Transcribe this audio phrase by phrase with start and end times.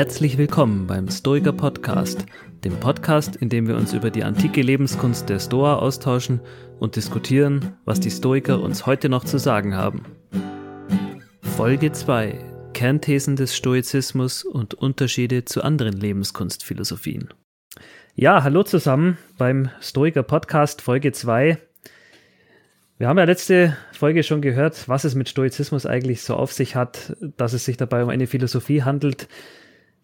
[0.00, 2.24] Herzlich willkommen beim Stoiker Podcast,
[2.64, 6.40] dem Podcast, in dem wir uns über die antike Lebenskunst der Stoa austauschen
[6.78, 10.06] und diskutieren, was die Stoiker uns heute noch zu sagen haben.
[11.42, 12.38] Folge 2
[12.72, 17.34] Kernthesen des Stoizismus und Unterschiede zu anderen Lebenskunstphilosophien.
[18.14, 21.58] Ja, hallo zusammen beim Stoiker Podcast Folge 2.
[22.96, 26.74] Wir haben ja letzte Folge schon gehört, was es mit Stoizismus eigentlich so auf sich
[26.74, 29.28] hat, dass es sich dabei um eine Philosophie handelt,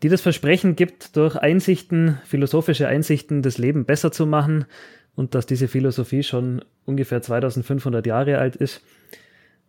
[0.02, 4.66] die das Versprechen gibt, durch Einsichten, philosophische Einsichten, das Leben besser zu machen
[5.14, 8.82] und dass diese Philosophie schon ungefähr 2500 Jahre alt ist.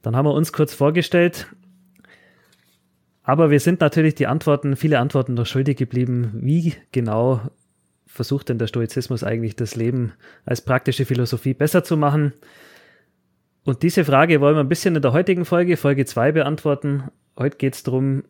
[0.02, 1.48] Dann haben wir uns kurz vorgestellt,
[3.23, 6.32] aber wir sind natürlich die Antworten, viele Antworten noch schuldig geblieben.
[6.34, 7.41] Wie genau
[8.05, 10.13] versucht denn der Stoizismus eigentlich das Leben
[10.46, 12.34] als praktische Philosophie besser zu machen?
[13.66, 17.04] Und diese Frage wollen wir ein bisschen in der heutigen Folge, Folge 2, beantworten.
[17.37, 18.24] Heute geht es darum,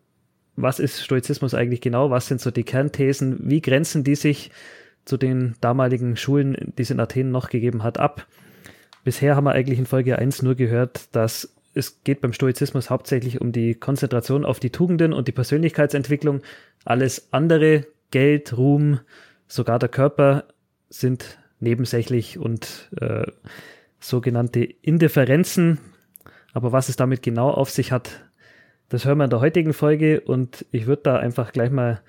[0.58, 2.09] was ist Stoizismus eigentlich genau?
[2.09, 3.38] Was sind so die Kernthesen?
[3.44, 4.52] Wie grenzen die sich
[5.05, 8.27] zu den damaligen Schulen, die es in Athen noch gegeben hat, ab?
[9.03, 13.39] Bisher haben wir eigentlich in Folge 1 nur gehört, dass es geht beim Stoizismus hauptsächlich
[13.39, 16.41] um die Konzentration auf die Tugenden und die Persönlichkeitsentwicklung.
[16.83, 19.00] Alles andere, Geld, Ruhm,
[19.47, 20.45] sogar der Körper
[20.89, 23.28] sind nebensächlich und äh,
[24.00, 25.78] sogenannte Indifferenzen.
[26.53, 28.27] Aber was es damit genau auf sich hat,
[28.89, 32.02] das hören wir in der heutigen Folge und ich würde da einfach gleich mal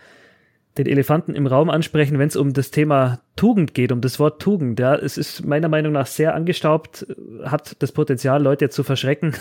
[0.79, 4.41] den Elefanten im Raum ansprechen, wenn es um das Thema Tugend geht, um das Wort
[4.41, 4.79] Tugend.
[4.79, 7.07] Ja, es ist meiner Meinung nach sehr angestaubt,
[7.43, 9.35] hat das Potenzial, Leute zu verschrecken.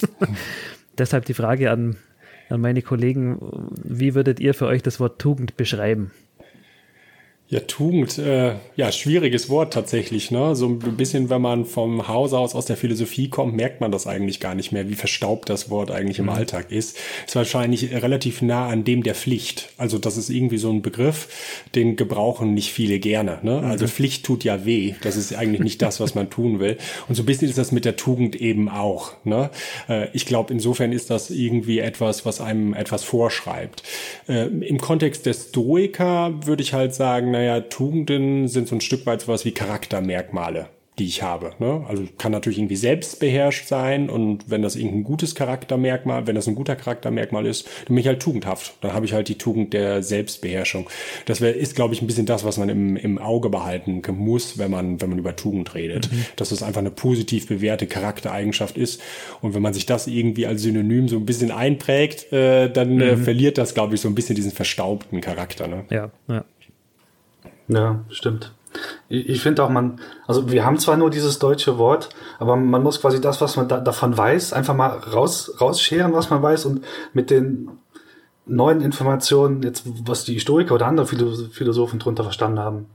[0.98, 1.96] Deshalb die Frage an,
[2.48, 3.38] an meine Kollegen,
[3.82, 6.12] wie würdet ihr für euch das Wort Tugend beschreiben?
[7.50, 10.30] Ja, Tugend, äh, ja, schwieriges Wort tatsächlich.
[10.30, 10.54] Ne?
[10.54, 14.06] So ein bisschen, wenn man vom Haus aus aus der Philosophie kommt, merkt man das
[14.06, 16.30] eigentlich gar nicht mehr, wie verstaubt das Wort eigentlich im mhm.
[16.30, 16.96] Alltag ist.
[17.26, 19.70] Ist wahrscheinlich relativ nah an dem der Pflicht.
[19.78, 23.40] Also das ist irgendwie so ein Begriff, den gebrauchen nicht viele gerne.
[23.42, 23.58] Ne?
[23.58, 23.64] Mhm.
[23.64, 24.94] Also Pflicht tut ja weh.
[25.02, 26.78] Das ist eigentlich nicht das, was man tun will.
[27.08, 29.14] Und so ein bisschen ist das mit der Tugend eben auch.
[29.24, 29.50] Ne?
[29.88, 33.82] Äh, ich glaube, insofern ist das irgendwie etwas, was einem etwas vorschreibt.
[34.28, 39.06] Äh, Im Kontext der Stoiker würde ich halt sagen, naja, Tugenden sind so ein Stück
[39.06, 40.68] weit sowas wie Charaktermerkmale
[41.00, 41.52] die ich habe.
[41.58, 41.84] Ne?
[41.88, 46.54] Also kann natürlich irgendwie selbstbeherrscht sein und wenn das irgendein gutes Charaktermerkmal, wenn das ein
[46.54, 48.74] guter Charaktermerkmal ist, dann bin ich halt tugendhaft.
[48.82, 50.90] Dann habe ich halt die Tugend der Selbstbeherrschung.
[51.24, 54.58] Das wär, ist, glaube ich, ein bisschen das, was man im, im Auge behalten muss,
[54.58, 56.12] wenn man, wenn man über Tugend redet.
[56.12, 56.26] Mhm.
[56.36, 59.00] Dass es einfach eine positiv bewährte Charaktereigenschaft ist.
[59.40, 63.16] Und wenn man sich das irgendwie als Synonym so ein bisschen einprägt, äh, dann äh,
[63.16, 63.22] mhm.
[63.22, 65.66] äh, verliert das, glaube ich, so ein bisschen diesen verstaubten Charakter.
[65.66, 65.84] Ne?
[65.88, 66.44] Ja, ja.
[67.70, 68.52] Ja, stimmt.
[69.08, 72.08] Ich, finde auch, man, also wir haben zwar nur dieses deutsche Wort,
[72.38, 76.30] aber man muss quasi das, was man da, davon weiß, einfach mal raus, rausscheren, was
[76.30, 77.68] man weiß und mit den
[78.46, 82.86] neuen Informationen, jetzt was die Historiker oder andere Philosophen drunter verstanden haben,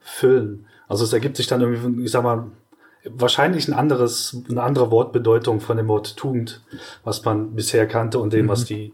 [0.00, 0.66] füllen.
[0.88, 2.46] Also es ergibt sich dann irgendwie, ich sag mal,
[3.04, 6.62] wahrscheinlich ein anderes, eine andere Wortbedeutung von dem Wort Tugend,
[7.04, 8.50] was man bisher kannte und dem, mhm.
[8.50, 8.92] was die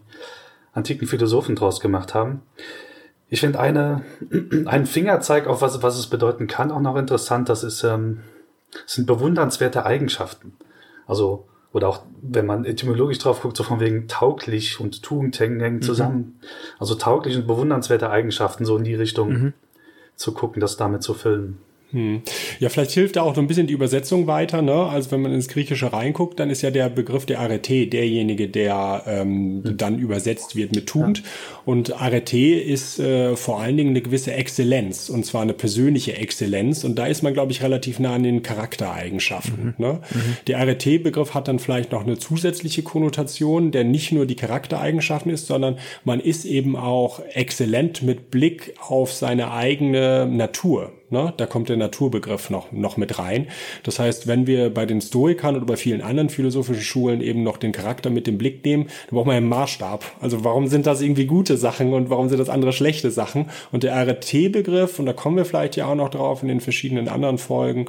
[0.73, 2.41] antiken Philosophen draus gemacht haben.
[3.29, 4.03] Ich finde eine,
[4.65, 7.49] ein Fingerzeig auf was, was es bedeuten kann, auch noch interessant.
[7.49, 8.21] Das ist, ähm,
[8.85, 10.53] sind bewundernswerte Eigenschaften.
[11.05, 15.75] Also, oder auch, wenn man etymologisch drauf guckt, so von wegen tauglich und Tugend hängen,
[15.75, 15.81] mhm.
[15.81, 16.39] zusammen.
[16.79, 19.53] Also tauglich und bewundernswerte Eigenschaften, so in die Richtung mhm.
[20.15, 21.59] zu gucken, das damit zu füllen.
[21.91, 22.21] Hm.
[22.59, 24.61] Ja, vielleicht hilft da auch so ein bisschen die Übersetzung weiter.
[24.61, 24.73] Ne?
[24.73, 29.03] Also wenn man ins Griechische reinguckt, dann ist ja der Begriff der Arete derjenige, der
[29.07, 29.77] ähm, hm.
[29.77, 31.19] dann übersetzt wird mit Tugend.
[31.19, 31.23] Ja.
[31.65, 36.83] Und Arete ist äh, vor allen Dingen eine gewisse Exzellenz, und zwar eine persönliche Exzellenz.
[36.83, 39.75] Und da ist man, glaube ich, relativ nah an den Charaktereigenschaften.
[39.77, 39.85] Mhm.
[39.85, 39.93] Ne?
[40.13, 40.37] Mhm.
[40.47, 45.47] Der Arete-Begriff hat dann vielleicht noch eine zusätzliche Konnotation, der nicht nur die Charaktereigenschaften ist,
[45.47, 50.91] sondern man ist eben auch exzellent mit Blick auf seine eigene Natur.
[51.09, 51.33] Ne?
[51.37, 53.47] Da kommt der Naturbegriff noch, noch mit rein.
[53.83, 57.55] Das heißt, wenn wir bei den Stoikern oder bei vielen anderen philosophischen Schulen eben noch
[57.55, 60.03] den Charakter mit dem Blick nehmen, dann braucht man einen Maßstab.
[60.19, 63.45] Also warum sind das irgendwie gute Sachen und warum sind das andere schlechte Sachen?
[63.71, 67.07] Und der RT-Begriff, und da kommen wir vielleicht ja auch noch drauf in den verschiedenen
[67.07, 67.85] anderen Folgen,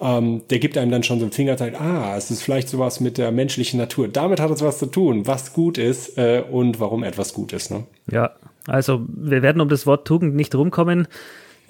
[0.00, 3.18] ähm, der gibt einem dann schon so ein Fingerzeig, ah, es ist vielleicht sowas mit
[3.18, 4.08] der menschlichen Natur.
[4.08, 7.70] Damit hat es was zu tun, was gut ist äh, und warum etwas gut ist.
[7.70, 7.84] Ne?
[8.10, 8.30] Ja,
[8.66, 11.06] also wir werden um das Wort Tugend nicht rumkommen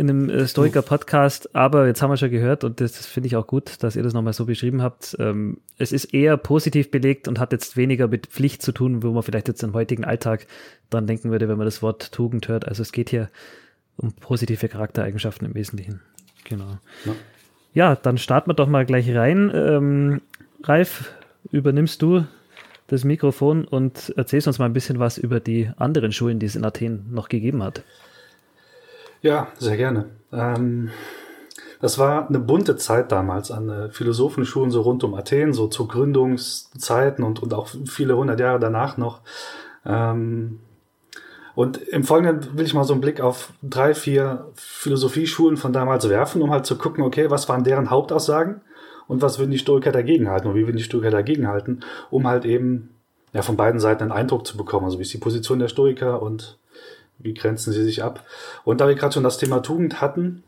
[0.03, 3.37] in einem äh, Stoiker-Podcast, aber jetzt haben wir schon gehört und das, das finde ich
[3.37, 5.17] auch gut, dass ihr das nochmal so beschrieben habt.
[5.21, 9.13] Ähm, es ist eher positiv belegt und hat jetzt weniger mit Pflicht zu tun, wo
[9.13, 10.47] man vielleicht jetzt im heutigen Alltag
[10.91, 12.67] dran denken würde, wenn man das Wort Tugend hört.
[12.67, 13.31] Also es geht hier
[13.97, 16.01] um positive Charaktereigenschaften im Wesentlichen.
[16.45, 16.79] Genau.
[17.05, 17.13] Ja,
[17.73, 19.53] ja dann starten wir doch mal gleich rein.
[19.55, 20.21] Ähm,
[20.65, 21.15] Ralf,
[21.53, 22.25] übernimmst du
[22.89, 26.57] das Mikrofon und erzählst uns mal ein bisschen was über die anderen Schulen, die es
[26.57, 27.85] in Athen noch gegeben hat.
[29.23, 30.11] Ja, sehr gerne.
[30.33, 30.91] Ähm,
[31.81, 35.87] das war eine bunte Zeit damals an äh, Philosophenschulen so rund um Athen, so zu
[35.87, 39.21] Gründungszeiten und, und auch viele hundert Jahre danach noch.
[39.87, 40.61] Ähm,
[41.55, 46.09] und im Folgenden will ich mal so einen Blick auf drei, vier Philosophieschulen von damals
[46.09, 48.63] werfen, um halt zu gucken, okay, was waren deren Hauptaussagen
[49.07, 52.91] und was würden die Stoiker dagegenhalten und wie würden die Stoiker dagegenhalten, um halt eben
[53.33, 54.87] ja, von beiden Seiten einen Eindruck zu bekommen.
[54.87, 56.59] Also wie ist die Position der Stoiker und
[57.23, 58.25] wie grenzen sie sich ab.
[58.65, 60.43] Und da wir gerade schon das Thema Tugend hatten,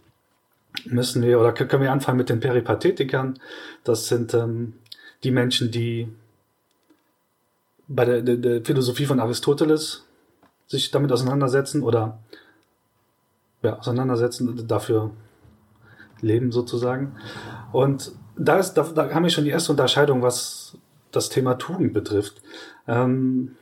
[0.87, 3.39] müssen wir oder können wir anfangen mit den Peripathetikern.
[3.85, 4.75] Das sind ähm,
[5.23, 6.09] die Menschen, die
[7.87, 10.05] bei der, der, der Philosophie von Aristoteles
[10.67, 12.19] sich damit auseinandersetzen oder
[13.63, 15.11] ja, auseinandersetzen, dafür
[16.21, 17.17] leben sozusagen.
[17.73, 20.77] Und da, ist, da, da haben wir schon die erste Unterscheidung, was
[21.13, 22.43] das Thema Tugend betrifft.
[22.89, 23.57] Ähm,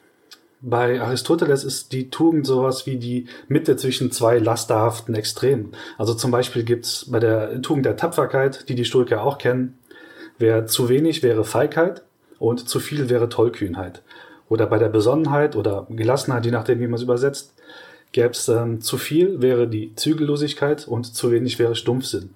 [0.62, 5.72] bei Aristoteles ist die Tugend sowas wie die Mitte zwischen zwei lasterhaften Extremen.
[5.98, 9.76] Also zum Beispiel gibt's bei der Tugend der Tapferkeit, die die Stoiker auch kennen,
[10.38, 12.02] wer zu wenig wäre Feigheit
[12.38, 14.02] und zu viel wäre Tollkühnheit.
[14.48, 17.54] Oder bei der Besonnenheit oder Gelassenheit, je nachdem, wie man es übersetzt,
[18.12, 22.30] gäbe es ähm, zu viel wäre die Zügellosigkeit und zu wenig wäre Stumpfsinn.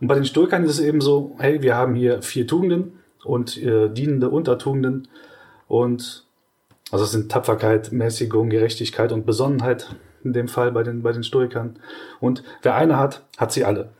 [0.00, 3.56] Und bei den Stoikern ist es eben so, hey, wir haben hier vier Tugenden und
[3.62, 5.08] äh, dienende Untertugenden
[5.68, 6.23] und
[6.94, 11.24] also es sind Tapferkeit, Mäßigung, Gerechtigkeit und Besonnenheit in dem Fall bei den, bei den
[11.24, 11.76] Stoikern.
[12.20, 13.90] Und wer eine hat, hat sie alle.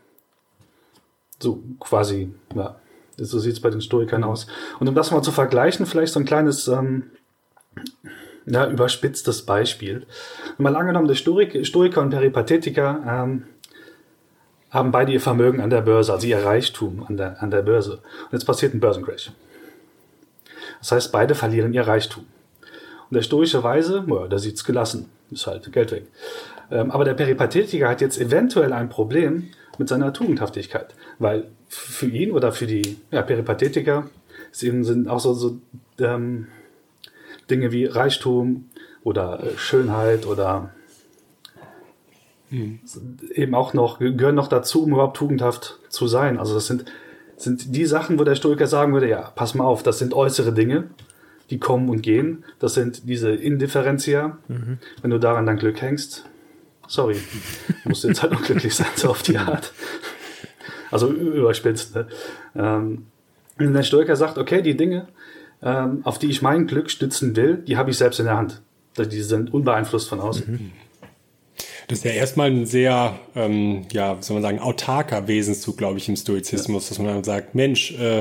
[1.41, 2.77] So quasi, ja.
[3.17, 4.29] So sieht es bei den Stoikern mhm.
[4.29, 4.47] aus.
[4.79, 7.11] Und um das mal zu vergleichen, vielleicht so ein kleines ähm,
[8.47, 10.07] ja, überspitztes Beispiel.
[10.59, 13.43] Mal angenommen, der Stoik, Stoiker und Peripathetiker ähm,
[14.71, 17.95] haben beide ihr Vermögen an der Börse, also ihr Reichtum an der, an der Börse.
[17.95, 19.33] Und jetzt passiert ein Börsencrash.
[20.79, 22.27] Das heißt, beide verlieren ihr Reichtum.
[23.15, 26.09] Und der stoische Weise, ja, da sieht's gelassen, ist halt Geld weg.
[26.73, 32.33] Ähm, aber der Peripathetiker hat jetzt eventuell ein Problem mit seiner Tugendhaftigkeit, weil für ihn
[32.33, 34.11] oder für die ja, Peripathetiker
[34.51, 35.59] sind auch so, so
[36.01, 36.49] ähm,
[37.49, 38.69] Dinge wie Reichtum
[39.05, 40.71] oder äh, Schönheit oder
[42.49, 42.81] hm.
[43.33, 46.41] eben auch noch, gehören noch dazu, um überhaupt tugendhaft zu sein.
[46.41, 46.87] Also das sind,
[47.37, 50.53] sind die Sachen, wo der Stoiker sagen würde, ja, pass mal auf, das sind äußere
[50.53, 50.89] Dinge,
[51.51, 52.45] die kommen und gehen.
[52.59, 54.39] Das sind diese Indifferentia.
[54.49, 54.79] Mhm.
[55.03, 56.25] Wenn du daran dein Glück hängst,
[56.87, 57.17] sorry,
[57.85, 59.73] musst du jetzt halt noch glücklich sein, so auf die Art.
[60.91, 61.95] Also überspitzt.
[61.95, 62.07] Ne?
[62.55, 63.07] Ähm,
[63.59, 65.09] der Stoiker sagt, okay, die Dinge,
[65.63, 68.63] ähm, auf die ich mein Glück stützen will, die habe ich selbst in der Hand.
[68.97, 70.53] Die sind unbeeinflusst von außen.
[70.53, 70.73] Mhm.
[71.89, 76.09] Das ist ja erstmal ein sehr, ähm, ja, soll man sagen, autarker Wesenszug, glaube ich,
[76.09, 76.89] im Stoizismus, ja.
[76.91, 78.21] dass man dann sagt, Mensch, äh,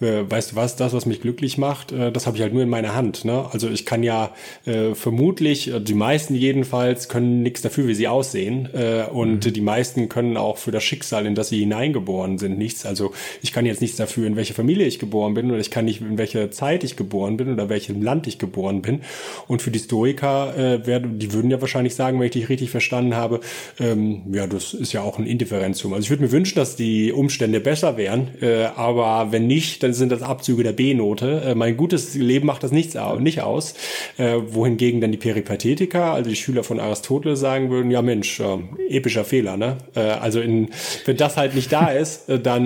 [0.00, 2.62] äh, weißt du was, das, was mich glücklich macht, äh, das habe ich halt nur
[2.62, 3.24] in meiner Hand.
[3.24, 3.46] Ne?
[3.52, 4.32] Also ich kann ja
[4.64, 8.68] äh, vermutlich, äh, die meisten jedenfalls, können nichts dafür, wie sie aussehen.
[8.72, 9.52] Äh, und mhm.
[9.52, 12.86] die meisten können auch für das Schicksal, in das sie hineingeboren sind, nichts.
[12.86, 13.12] Also
[13.42, 16.00] ich kann jetzt nichts dafür, in welche Familie ich geboren bin, oder ich kann nicht,
[16.00, 19.00] in welcher Zeit ich geboren bin oder welchem Land ich geboren bin.
[19.48, 22.70] Und für die Stoiker, äh, werden, die würden ja wahrscheinlich sagen, wenn ich dich richtig
[22.70, 23.40] verstanden verstanden habe,
[23.78, 25.92] ähm, ja, das ist ja auch ein Indifferenzum.
[25.92, 29.94] Also ich würde mir wünschen, dass die Umstände besser wären, äh, aber wenn nicht, dann
[29.94, 31.42] sind das Abzüge der B-Note.
[31.46, 33.74] Äh, mein gutes Leben macht das nichts, nicht aus.
[34.18, 38.58] Äh, wohingegen dann die Peripathetiker, also die Schüler von Aristoteles sagen würden, ja Mensch, äh,
[38.88, 39.78] epischer Fehler, ne?
[39.94, 40.68] Äh, also in,
[41.06, 42.60] wenn das halt nicht da ist, äh, dann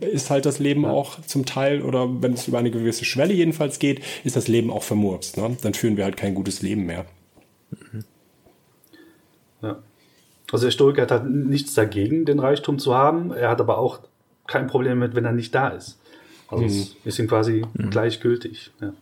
[0.00, 3.78] ist halt das Leben auch zum Teil, oder wenn es über eine gewisse Schwelle jedenfalls
[3.78, 5.36] geht, ist das Leben auch vermurkst.
[5.36, 5.56] Ne?
[5.62, 7.04] Dann führen wir halt kein gutes Leben mehr.
[7.70, 8.04] Mhm.
[9.62, 9.78] Ja.
[10.52, 13.32] Also der Stoiker hat halt nichts dagegen, den Reichtum zu haben.
[13.32, 14.00] Er hat aber auch
[14.46, 15.98] kein Problem mit, wenn er nicht da ist.
[16.48, 16.86] Also mhm.
[17.04, 17.90] ist ihm quasi mhm.
[17.90, 18.70] gleichgültig.
[18.80, 18.92] Ja.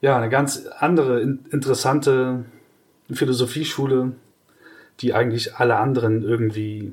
[0.00, 2.44] ja, eine ganz andere, interessante
[3.10, 4.12] Philosophieschule,
[5.00, 6.92] die eigentlich alle anderen irgendwie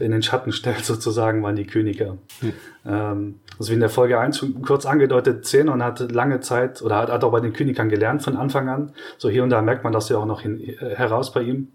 [0.00, 2.16] in den Schatten stellt, sozusagen, waren die Königer.
[2.40, 2.52] Hm.
[2.86, 6.96] Ähm, also wie in der Folge 1 schon kurz angedeutet, Zenon hat lange Zeit oder
[6.96, 8.92] hat, hat auch bei den Königern gelernt von Anfang an.
[9.18, 11.68] So hier und da merkt man das ja auch noch hin, äh, heraus bei ihm.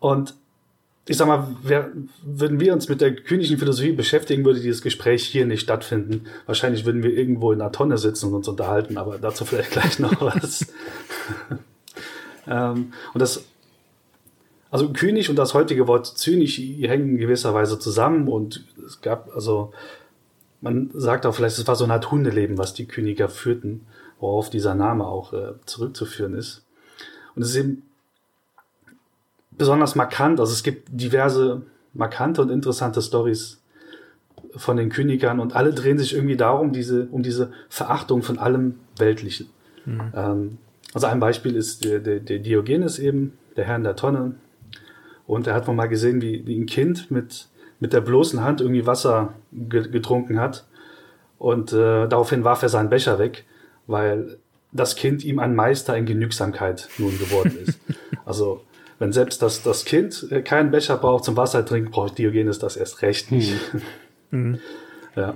[0.00, 0.34] Und
[1.06, 1.90] ich sag mal, wer,
[2.22, 6.26] würden wir uns mit der königlichen Philosophie beschäftigen, würde dieses Gespräch hier nicht stattfinden.
[6.44, 9.98] Wahrscheinlich würden wir irgendwo in einer Tonne sitzen und uns unterhalten, aber dazu vielleicht gleich
[9.98, 10.66] noch was.
[12.46, 13.44] ähm, und das
[14.70, 19.34] also König und das heutige Wort zynisch hängen in gewisser Weise zusammen und es gab,
[19.34, 19.72] also
[20.60, 23.86] man sagt auch vielleicht, es war so eine Art Hundeleben, was die Königer führten,
[24.20, 26.64] worauf dieser Name auch äh, zurückzuführen ist.
[27.34, 27.82] Und es ist eben
[29.52, 31.62] besonders markant, also es gibt diverse
[31.92, 33.60] markante und interessante Stories
[34.56, 38.76] von den Königern und alle drehen sich irgendwie darum, diese, um diese Verachtung von allem
[38.96, 39.48] Weltlichen.
[39.84, 40.12] Mhm.
[40.14, 40.58] Ähm,
[40.94, 44.34] also ein Beispiel ist der, der, der, Diogenes eben, der Herr in der Tonne.
[45.26, 47.48] Und er hat wohl mal gesehen, wie, wie ein Kind mit,
[47.80, 50.66] mit der bloßen Hand irgendwie Wasser getrunken hat.
[51.38, 53.44] Und äh, daraufhin warf er seinen Becher weg,
[53.86, 54.38] weil
[54.72, 57.78] das Kind ihm ein Meister in Genügsamkeit nun geworden ist.
[58.24, 58.62] also
[58.98, 62.76] wenn selbst das, das Kind äh, keinen Becher braucht zum Wasser trinken, braucht Diogenes das
[62.76, 63.54] erst recht nicht.
[64.30, 64.58] Mhm.
[65.16, 65.34] ja.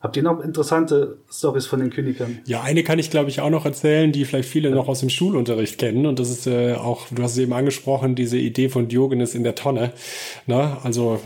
[0.00, 2.38] Habt ihr noch interessante Stories von den Königern?
[2.46, 5.10] Ja, eine kann ich, glaube ich, auch noch erzählen, die vielleicht viele noch aus dem
[5.10, 6.06] Schulunterricht kennen.
[6.06, 9.42] Und das ist äh, auch, du hast es eben angesprochen, diese Idee von Diogenes in
[9.42, 9.92] der Tonne.
[10.46, 11.18] Na, also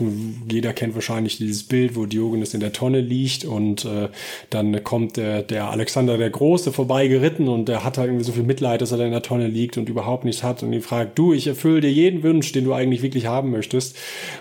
[0.51, 4.09] jeder kennt wahrscheinlich dieses Bild, wo Diogenes in der Tonne liegt und äh,
[4.49, 8.31] dann kommt der, der Alexander der Große vorbei geritten und der hat halt irgendwie so
[8.31, 10.81] viel Mitleid, dass er da in der Tonne liegt und überhaupt nichts hat und ihn
[10.81, 13.97] fragt, du, ich erfülle dir jeden Wunsch, den du eigentlich wirklich haben möchtest.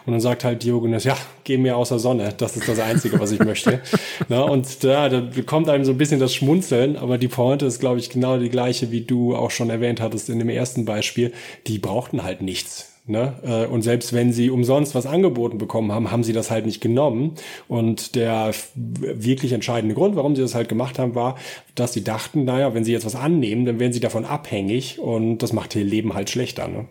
[0.07, 2.33] Und dann sagt halt Diogenes, ja, geh mir aus der Sonne.
[2.39, 3.83] Das ist das Einzige, was ich möchte.
[4.29, 7.81] Na, und da, da bekommt einem so ein bisschen das Schmunzeln, aber die Pointe ist,
[7.81, 11.33] glaube ich, genau die gleiche, wie du auch schon erwähnt hattest in dem ersten Beispiel.
[11.67, 12.93] Die brauchten halt nichts.
[13.05, 13.35] Ne?
[13.43, 16.81] Äh, und selbst wenn sie umsonst was angeboten bekommen haben, haben sie das halt nicht
[16.81, 17.35] genommen.
[17.67, 21.37] Und der wirklich entscheidende Grund, warum sie das halt gemacht haben, war,
[21.75, 25.39] dass sie dachten, naja, wenn sie jetzt was annehmen, dann werden sie davon abhängig und
[25.39, 26.69] das macht ihr Leben halt schlechter.
[26.69, 26.87] Ne?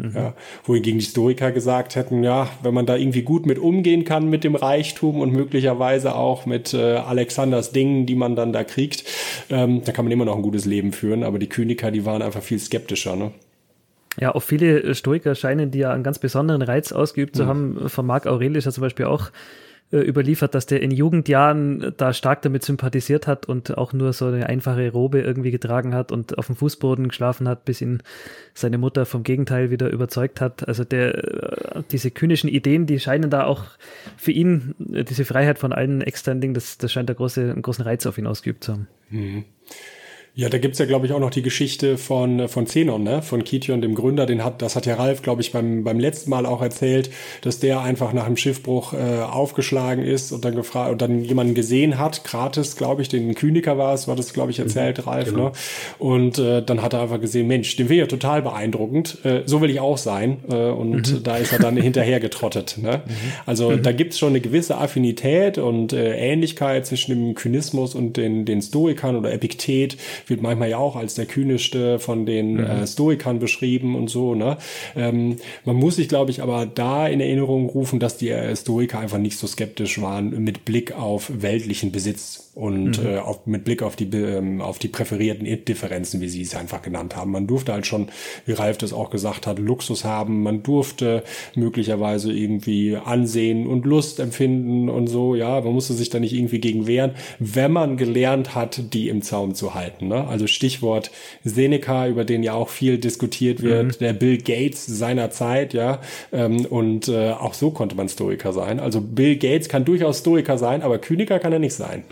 [0.00, 0.12] Mhm.
[0.14, 4.30] Ja, wohingegen die Historiker gesagt hätten, ja, wenn man da irgendwie gut mit umgehen kann
[4.30, 9.04] mit dem Reichtum und möglicherweise auch mit äh, Alexanders Dingen, die man dann da kriegt,
[9.50, 11.22] ähm, da kann man immer noch ein gutes Leben führen.
[11.22, 13.14] Aber die Kyniker, die waren einfach viel skeptischer.
[13.14, 13.32] Ne?
[14.18, 17.48] Ja, auch viele Stoiker scheinen die ja einen ganz besonderen Reiz ausgeübt zu mhm.
[17.48, 17.88] haben.
[17.88, 19.32] Von Marc Aurelius hat zum Beispiel auch äh,
[19.98, 24.46] überliefert, dass der in Jugendjahren da stark damit sympathisiert hat und auch nur so eine
[24.46, 28.02] einfache Robe irgendwie getragen hat und auf dem Fußboden geschlafen hat, bis ihn
[28.54, 30.68] seine Mutter vom Gegenteil wieder überzeugt hat.
[30.68, 31.14] Also der,
[31.76, 33.64] äh, diese kühnischen Ideen, die scheinen da auch
[34.16, 37.62] für ihn, äh, diese Freiheit von allen externen Dingen, das, das scheint der große, einen
[37.62, 38.88] großen Reiz auf ihn ausgeübt zu haben.
[39.10, 39.44] Mhm.
[40.34, 43.20] Ja, da gibt's ja, glaube ich, auch noch die Geschichte von, von Zenon, ne?
[43.20, 44.26] von Kition, dem Gründer.
[44.26, 47.10] Den hat, das hat ja Ralf, glaube ich, beim, beim letzten Mal auch erzählt,
[47.42, 51.54] dass der einfach nach dem Schiffbruch äh, aufgeschlagen ist und dann gefragt und dann jemanden
[51.54, 55.04] gesehen hat, gratis, glaube ich, den Kyniker war es, war das, glaube ich, erzählt, mhm,
[55.04, 55.30] Ralf.
[55.30, 55.44] Genau.
[55.46, 55.52] Ne?
[55.98, 59.18] Und äh, dann hat er einfach gesehen, Mensch, den will ja total beeindruckend.
[59.24, 60.44] Äh, so will ich auch sein.
[60.48, 61.22] Äh, und mhm.
[61.24, 62.78] da ist er dann hinterher getrottet.
[62.80, 63.02] Ne?
[63.04, 63.12] Mhm.
[63.46, 63.82] Also mhm.
[63.82, 68.62] da gibt's schon eine gewisse Affinität und äh, Ähnlichkeit zwischen dem Kynismus und den, den
[68.62, 69.96] Stoikern oder Epiktet
[70.26, 72.64] wird manchmal ja auch als der kühnischste von den mhm.
[72.64, 74.34] äh, Stoikern beschrieben und so.
[74.34, 74.56] Ne?
[74.96, 78.98] Ähm, man muss sich, glaube ich, aber da in Erinnerung rufen, dass die äh, Stoiker
[78.98, 83.06] einfach nicht so skeptisch waren mit Blick auf weltlichen Besitz und mhm.
[83.06, 86.82] äh, auf, mit Blick auf die, ähm, auf die präferierten Differenzen, wie sie es einfach
[86.82, 87.30] genannt haben.
[87.30, 88.08] Man durfte halt schon,
[88.44, 90.42] wie Ralf das auch gesagt hat, Luxus haben.
[90.42, 91.24] Man durfte
[91.54, 95.34] möglicherweise irgendwie Ansehen und Lust empfinden und so.
[95.34, 99.22] Ja, man musste sich da nicht irgendwie gegen wehren, wenn man gelernt hat, die im
[99.22, 100.08] Zaum zu halten.
[100.08, 100.26] Ne?
[100.28, 101.10] Also Stichwort
[101.44, 103.98] Seneca, über den ja auch viel diskutiert wird, mhm.
[104.00, 106.00] der Bill Gates seiner Zeit, ja.
[106.30, 108.80] Ähm, und äh, auch so konnte man Stoiker sein.
[108.80, 112.04] Also Bill Gates kann durchaus Stoiker sein, aber Kyniker kann er nicht sein.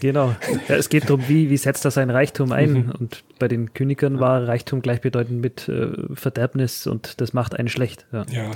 [0.00, 0.34] Genau.
[0.68, 2.72] Ja, es geht darum, wie, wie setzt er sein Reichtum ein?
[2.72, 2.92] Mhm.
[2.98, 8.06] Und bei den Königern war Reichtum gleichbedeutend mit äh, Verderbnis und das macht einen schlecht.
[8.12, 8.24] Ja.
[8.28, 8.50] ja.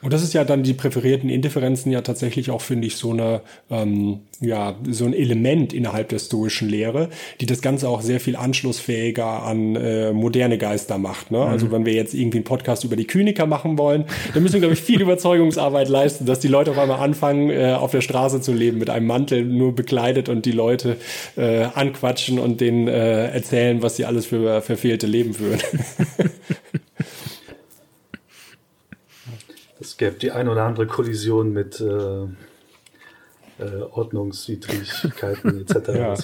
[0.00, 3.40] Und das ist ja dann die präferierten Indifferenzen ja tatsächlich auch, finde ich, so eine,
[3.68, 7.08] ähm, ja, so ein Element innerhalb der stoischen Lehre,
[7.40, 11.30] die das Ganze auch sehr viel anschlussfähiger an äh, moderne Geister macht.
[11.30, 11.38] Ne?
[11.38, 11.58] Also mhm.
[11.58, 14.60] Also wenn wir jetzt irgendwie einen Podcast über die Kyniker machen wollen, dann müssen wir,
[14.60, 18.40] glaube ich, viel Überzeugungsarbeit leisten, dass die Leute auf einmal anfangen, äh, auf der Straße
[18.40, 20.96] zu leben, mit einem Mantel nur bekleidet und die Leute
[21.36, 25.58] äh, anquatschen und denen äh, erzählen, was sie alles für verfehlte Leben führen.
[29.80, 32.26] Es gäbe die ein oder andere Kollision mit äh,
[33.58, 35.88] äh, Ordnungswidrigkeiten etc.
[35.88, 36.14] ja.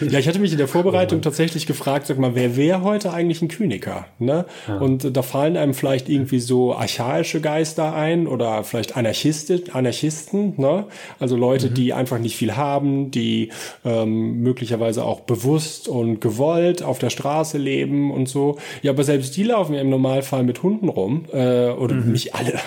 [0.00, 1.22] ja, ich hatte mich in der Vorbereitung ja.
[1.22, 4.06] tatsächlich gefragt, sag mal, wer wäre heute eigentlich ein Kyniker?
[4.18, 4.46] Ne?
[4.66, 4.78] Ja.
[4.78, 10.54] Und äh, da fallen einem vielleicht irgendwie so archaische Geister ein oder vielleicht Anarchisten, Anarchisten,
[10.56, 10.86] ne?
[11.20, 11.74] also Leute, mhm.
[11.74, 13.50] die einfach nicht viel haben, die
[13.84, 18.58] ähm, möglicherweise auch bewusst und gewollt auf der Straße leben und so.
[18.82, 22.12] Ja, aber selbst die laufen ja im Normalfall mit Hunden rum äh, oder mhm.
[22.12, 22.54] nicht alle.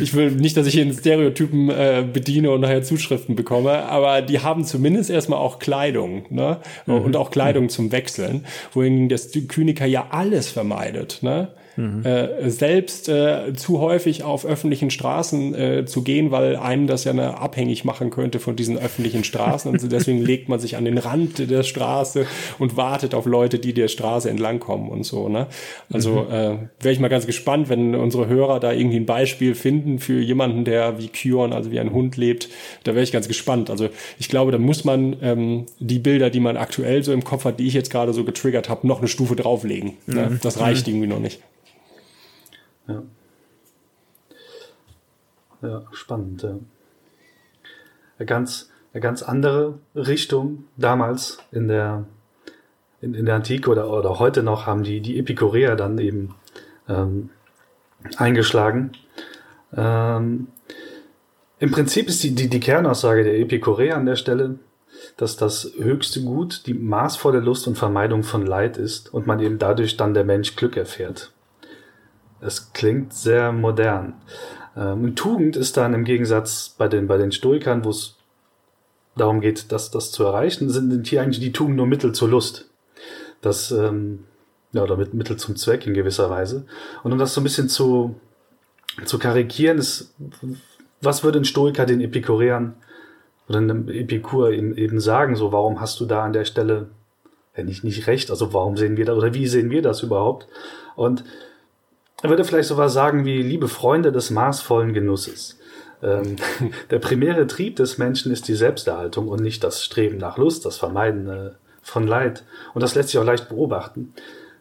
[0.00, 3.84] Ich will nicht, dass ich hier in Stereotypen äh, bediene und nachher Zuschriften bekomme bekomme,
[3.84, 6.58] aber die haben zumindest erstmal auch Kleidung, ne?
[6.86, 6.94] Mhm.
[6.94, 7.68] Und auch Kleidung mhm.
[7.68, 11.48] zum Wechseln, wohingegen das Kyniker ja alles vermeidet, ne?
[11.76, 12.04] Mhm.
[12.04, 17.12] äh, selbst äh, zu häufig auf öffentlichen Straßen äh, zu gehen, weil einem das ja
[17.12, 19.70] eine abhängig machen könnte von diesen öffentlichen Straßen.
[19.70, 22.26] Und deswegen legt man sich an den Rand der Straße
[22.58, 25.28] und wartet auf Leute, die der Straße entlangkommen und so.
[25.28, 25.46] Ne?
[25.92, 26.32] Also mhm.
[26.32, 30.20] äh, wäre ich mal ganz gespannt, wenn unsere Hörer da irgendwie ein Beispiel finden für
[30.20, 32.48] jemanden, der wie Kyon, also wie ein Hund lebt.
[32.84, 33.70] Da wäre ich ganz gespannt.
[33.70, 33.88] Also
[34.18, 37.58] ich glaube, da muss man ähm, die Bilder, die man aktuell so im Kopf hat,
[37.58, 39.94] die ich jetzt gerade so getriggert habe, noch eine Stufe drauflegen.
[40.06, 40.14] Ne?
[40.14, 40.32] Mhm.
[40.32, 40.40] Ne?
[40.42, 40.94] Das reicht mhm.
[40.94, 41.40] irgendwie noch nicht.
[42.88, 43.02] Ja.
[45.62, 46.42] Ja, spannend.
[46.42, 46.58] Ja.
[48.18, 52.04] Eine ganz, eine ganz andere Richtung damals in der,
[53.00, 56.34] in, in der Antike oder, oder heute noch haben die, die Epikureer dann eben
[56.88, 57.30] ähm,
[58.16, 58.92] eingeschlagen.
[59.74, 60.48] Ähm,
[61.58, 64.58] Im Prinzip ist die, die, die Kernaussage der Epikureer an der Stelle,
[65.16, 69.58] dass das höchste Gut die maßvolle Lust und Vermeidung von Leid ist und man eben
[69.58, 71.33] dadurch dann der Mensch Glück erfährt.
[72.44, 74.14] Es klingt sehr modern.
[74.76, 78.16] Ähm, Tugend ist dann im Gegensatz bei den, bei den Stoikern, wo es
[79.16, 82.68] darum geht, das, das zu erreichen, sind hier eigentlich die Tugend nur Mittel zur Lust.
[83.40, 84.24] Das, ähm,
[84.72, 86.66] ja, oder mit Mittel zum Zweck in gewisser Weise.
[87.02, 88.16] Und um das so ein bisschen zu,
[89.04, 90.14] zu karikieren, ist,
[91.00, 92.74] was würde ein Stoiker den Epikureern
[93.48, 96.88] oder einem Epikur eben, eben sagen, so, warum hast du da an der Stelle
[97.56, 100.48] ja, nicht, nicht recht, also warum sehen wir das, oder wie sehen wir das überhaupt?
[100.96, 101.24] Und
[102.24, 105.58] er würde vielleicht sowas sagen wie, liebe Freunde des maßvollen Genusses.
[106.02, 106.36] Ähm,
[106.90, 110.78] der primäre Trieb des Menschen ist die Selbsterhaltung und nicht das Streben nach Lust, das
[110.78, 111.50] Vermeiden
[111.82, 112.42] von Leid.
[112.72, 114.14] Und das lässt sich auch leicht beobachten.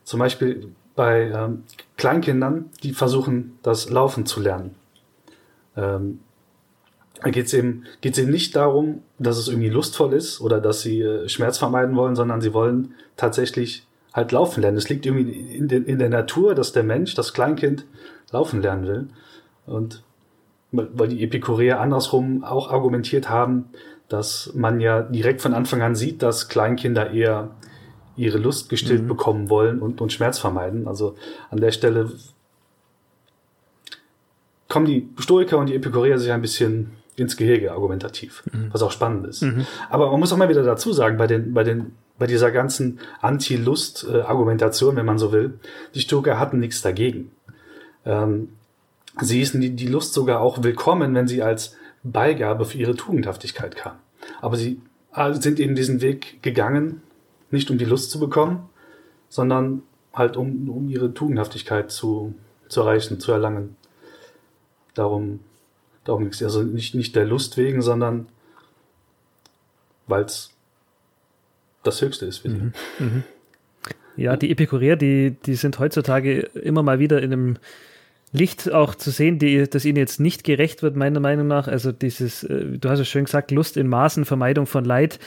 [0.04, 1.64] Zum Beispiel bei ähm,
[1.96, 4.76] Kleinkindern, die versuchen, das Laufen zu lernen.
[5.78, 6.20] Ähm,
[7.22, 10.82] da geht es eben, geht's eben nicht darum, dass es irgendwie lustvoll ist oder dass
[10.82, 14.78] sie äh, Schmerz vermeiden wollen, sondern sie wollen tatsächlich halt laufen lernen.
[14.78, 17.86] Es liegt irgendwie in, de, in der Natur, dass der Mensch, das Kleinkind,
[18.32, 19.08] laufen lernen will.
[19.66, 20.04] Und
[20.72, 23.66] weil die Epikureer andersrum auch argumentiert haben,
[24.10, 27.52] dass man ja direkt von Anfang an sieht, dass Kleinkinder eher
[28.16, 29.08] ihre Lust gestillt mhm.
[29.08, 30.88] bekommen wollen und, und Schmerz vermeiden.
[30.88, 31.16] Also
[31.50, 32.12] an der Stelle
[34.68, 38.70] kommen die Stoiker und die Epikureer sich ein bisschen ins Gehege argumentativ, mhm.
[38.72, 39.44] was auch spannend ist.
[39.44, 39.66] Mhm.
[39.90, 43.00] Aber man muss auch mal wieder dazu sagen, bei den, bei den bei dieser ganzen
[43.22, 45.60] Anti-Lust-Argumentation, wenn man so will,
[45.96, 47.32] die Stoker hatten nichts dagegen.
[48.06, 48.50] Ähm,
[49.22, 53.76] sie hießen die, die Lust sogar auch willkommen, wenn sie als Beigabe für ihre Tugendhaftigkeit
[53.76, 53.98] kam.
[54.42, 54.82] Aber sie
[55.16, 57.02] äh, sind eben diesen Weg gegangen,
[57.50, 58.70] nicht um die Lust zu bekommen,
[59.30, 62.36] sondern halt um, um ihre Tugendhaftigkeit zu,
[62.68, 63.76] zu erreichen, zu erlangen.
[64.94, 65.40] Darum,
[66.04, 66.44] darum nichts.
[66.44, 68.28] Also nicht, nicht der Lust wegen, sondern
[70.08, 70.53] weil es
[71.84, 72.56] das Höchste ist für sie.
[72.56, 72.74] Mhm.
[73.00, 73.24] Mhm.
[74.16, 77.58] Ja, die Epikureer, die, die sind heutzutage immer mal wieder in einem
[78.32, 81.68] Licht auch zu sehen, die, das ihnen jetzt nicht gerecht wird, meiner Meinung nach.
[81.68, 85.20] Also dieses, äh, du hast es schön gesagt, Lust in Maßen, Vermeidung von Leid.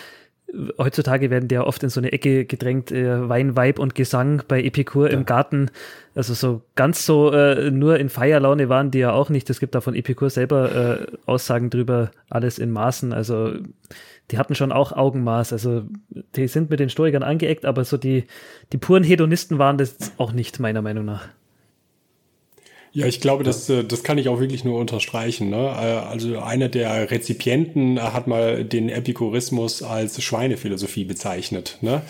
[0.79, 4.43] Heutzutage werden die ja oft in so eine Ecke gedrängt, äh, Wein, Weib und Gesang
[4.49, 5.17] bei Epikur ja.
[5.17, 5.71] im Garten.
[6.15, 9.51] Also so ganz so äh, nur in Feierlaune waren die ja auch nicht.
[9.51, 13.13] Es gibt da von Epikur selber äh, Aussagen drüber, alles in Maßen.
[13.13, 13.53] Also
[14.31, 15.53] die hatten schon auch Augenmaß.
[15.53, 15.85] Also
[16.37, 18.25] die sind mit den Stoikern angeeckt, aber so die,
[18.73, 21.29] die puren Hedonisten waren das auch nicht, meiner Meinung nach.
[22.97, 25.51] Ja, ich glaube, das, äh, das kann ich auch wirklich nur unterstreichen.
[25.51, 25.59] Ne?
[25.59, 31.77] Äh, also einer der Rezipienten hat mal den Epikurismus als Schweinephilosophie bezeichnet.
[31.83, 32.01] Ne?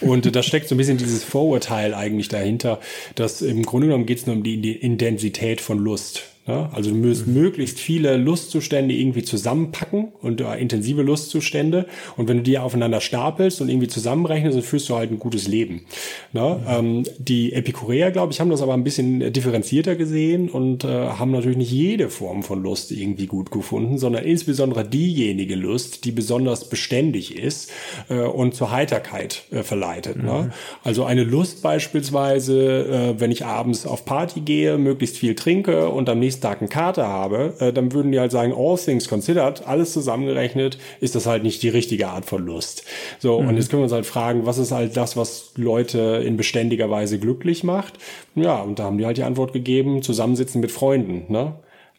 [0.00, 2.78] Und da steckt so ein bisschen dieses Vorurteil eigentlich dahinter,
[3.16, 6.35] dass im Grunde genommen geht es nur um die Intensität von Lust.
[6.46, 7.34] Ja, also du musst mhm.
[7.34, 11.86] möglichst viele Lustzustände irgendwie zusammenpacken und äh, intensive Lustzustände.
[12.16, 15.48] Und wenn du die aufeinander stapelst und irgendwie zusammenrechnest, dann führst du halt ein gutes
[15.48, 15.86] Leben.
[16.32, 16.60] Ne?
[16.60, 16.66] Mhm.
[16.68, 21.32] Ähm, die Epikureer, glaube ich, haben das aber ein bisschen differenzierter gesehen und äh, haben
[21.32, 26.68] natürlich nicht jede Form von Lust irgendwie gut gefunden, sondern insbesondere diejenige Lust, die besonders
[26.68, 27.72] beständig ist
[28.08, 30.18] äh, und zur Heiterkeit äh, verleitet.
[30.18, 30.22] Ne?
[30.22, 30.28] Mhm.
[30.28, 30.52] Ne?
[30.84, 36.08] Also eine Lust beispielsweise, äh, wenn ich abends auf Party gehe, möglichst viel trinke und
[36.08, 39.92] am nächsten eine Karte habe, äh, dann würden die halt sagen, all things considered, alles
[39.92, 42.84] zusammengerechnet, ist das halt nicht die richtige Art von Lust.
[43.18, 43.48] So, mhm.
[43.48, 46.90] und jetzt können wir uns halt fragen, was ist halt das, was Leute in beständiger
[46.90, 47.94] Weise glücklich macht?
[48.34, 51.54] Ja, und da haben die halt die Antwort gegeben, zusammensitzen mit Freunden, ne?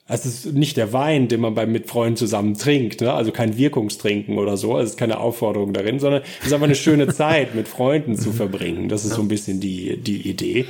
[0.09, 3.11] Es ist nicht der Wein, den man bei mit Freunden zusammen trinkt, ne?
[3.11, 6.75] also kein Wirkungstrinken oder so, es ist keine Aufforderung darin, sondern es ist einfach eine
[6.75, 8.87] schöne Zeit mit Freunden zu verbringen.
[8.87, 10.65] Das ist so ein bisschen die, die Idee.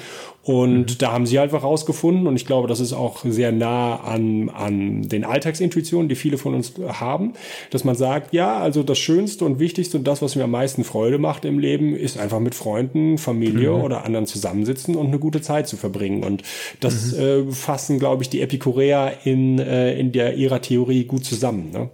[0.47, 0.97] Und mhm.
[0.99, 5.01] da haben sie einfach rausgefunden, und ich glaube, das ist auch sehr nah an, an
[5.01, 7.33] den Alltagsintuitionen, die viele von uns haben,
[7.69, 10.85] dass man sagt, ja, also das Schönste und Wichtigste und das, was mir am meisten
[10.85, 13.81] Freude macht im Leben, ist einfach mit Freunden, Familie mhm.
[13.81, 16.23] oder anderen zusammensitzen und eine gute Zeit zu verbringen.
[16.23, 16.43] Und
[16.79, 17.19] das mhm.
[17.19, 21.71] äh, fassen, glaube ich, die Epikureer in, äh, in der ihrer Theorie gut zusammen.
[21.71, 21.89] Ne?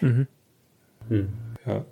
[0.00, 0.26] Mhm.
[1.10, 1.28] Hm.
[1.66, 1.84] Ja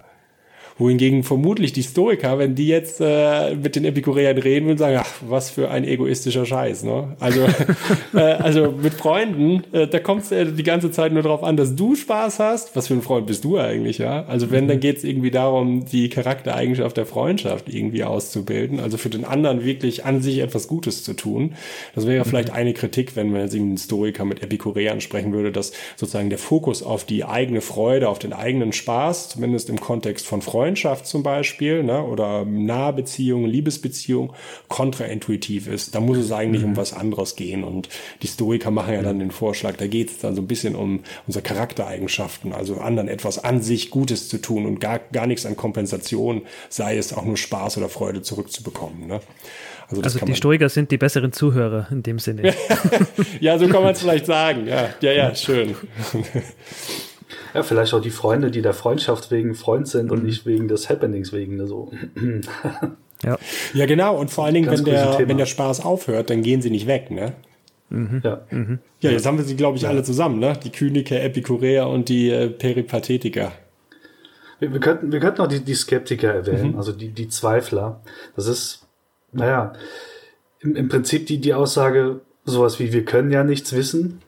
[0.80, 5.12] wohingegen vermutlich die Stoiker, wenn die jetzt äh, mit den Epikureern reden, würden sagen, ach,
[5.28, 6.84] was für ein egoistischer Scheiß.
[6.84, 7.16] Ne?
[7.20, 7.42] Also,
[8.14, 11.58] äh, also mit Freunden, äh, da kommt es äh, die ganze Zeit nur darauf an,
[11.58, 12.74] dass du Spaß hast.
[12.74, 14.24] Was für ein Freund bist du eigentlich, ja?
[14.24, 14.68] Also wenn, mhm.
[14.68, 18.80] dann geht es irgendwie darum, die Charaktereigenschaft der Freundschaft irgendwie auszubilden.
[18.80, 21.54] Also für den anderen wirklich an sich etwas Gutes zu tun.
[21.94, 22.28] Das wäre mhm.
[22.28, 26.38] vielleicht eine Kritik, wenn man jetzt einen Stoiker mit Epikureern sprechen würde, dass sozusagen der
[26.38, 31.06] Fokus auf die eigene Freude, auf den eigenen Spaß, zumindest im Kontext von Freunden, Freundschaft
[31.06, 34.32] zum Beispiel ne, oder Nahbeziehung, Liebesbeziehung
[34.68, 35.96] kontraintuitiv ist.
[35.96, 36.70] Da muss es eigentlich mhm.
[36.70, 37.64] um was anderes gehen.
[37.64, 37.88] Und
[38.22, 41.00] die Stoiker machen ja dann den Vorschlag, da geht es dann so ein bisschen um
[41.26, 45.56] unsere Charaktereigenschaften, also anderen etwas an sich Gutes zu tun und gar, gar nichts an
[45.56, 49.08] Kompensation, sei es auch nur Spaß oder Freude zurückzubekommen.
[49.08, 49.20] Ne?
[49.88, 52.54] Also, also die Stoiker sind die besseren Zuhörer in dem Sinne.
[53.40, 54.68] ja, so kann man es vielleicht sagen.
[54.68, 55.74] Ja, ja, ja, schön.
[57.54, 60.26] Ja, vielleicht auch die Freunde, die der Freundschaft wegen Freund sind und mhm.
[60.26, 61.56] nicht wegen des Happenings wegen.
[61.56, 61.90] Ne, so.
[63.22, 63.38] ja.
[63.74, 64.16] ja, genau.
[64.16, 67.10] Und vor allen Dingen, wenn der, wenn der Spaß aufhört, dann gehen sie nicht weg,
[67.10, 67.32] ne?
[67.90, 68.20] Mhm.
[68.22, 68.40] Ja.
[68.50, 68.78] Mhm.
[69.00, 69.88] ja, jetzt haben wir sie, glaube ich, ja.
[69.88, 70.54] alle zusammen, ne?
[70.62, 73.52] Die Kyniker, Epikureer und die äh, Peripathetiker.
[74.60, 76.78] Wir, wir, könnten, wir könnten auch die, die Skeptiker erwähnen, mhm.
[76.78, 78.00] also die, die Zweifler.
[78.36, 78.86] Das ist,
[79.32, 79.72] naja,
[80.60, 84.20] im, im Prinzip die, die Aussage, sowas wie, wir können ja nichts wissen,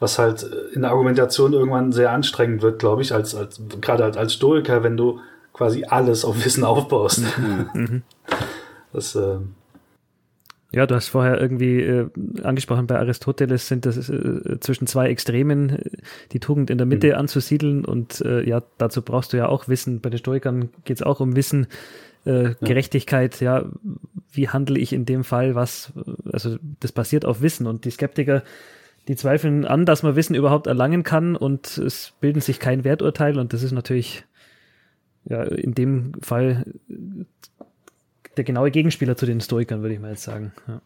[0.00, 0.42] was halt
[0.74, 4.82] in der Argumentation irgendwann sehr anstrengend wird, glaube ich, als, als gerade als, als Stoiker,
[4.82, 5.20] wenn du
[5.52, 7.22] quasi alles auf Wissen aufbaust.
[7.38, 7.68] Mhm.
[7.74, 8.02] mhm.
[8.92, 9.38] das, äh,
[10.72, 12.08] ja, du hast vorher irgendwie äh,
[12.42, 15.90] angesprochen, bei Aristoteles sind das äh, zwischen zwei Extremen äh,
[16.32, 17.14] die Tugend in der Mitte mhm.
[17.14, 20.00] anzusiedeln und äh, ja, dazu brauchst du ja auch Wissen.
[20.00, 21.66] Bei den Stoikern geht es auch um Wissen,
[22.24, 23.60] äh, Gerechtigkeit, ja.
[23.60, 23.66] ja,
[24.32, 25.92] wie handle ich in dem Fall, was,
[26.32, 28.42] also das basiert auf Wissen und die Skeptiker
[29.10, 33.40] die zweifeln an, dass man Wissen überhaupt erlangen kann und es bilden sich kein Werturteil
[33.40, 34.24] und das ist natürlich
[35.24, 36.64] ja in dem Fall
[38.36, 40.52] der genaue Gegenspieler zu den Stoikern, würde ich mal jetzt sagen.
[40.68, 40.80] Ja.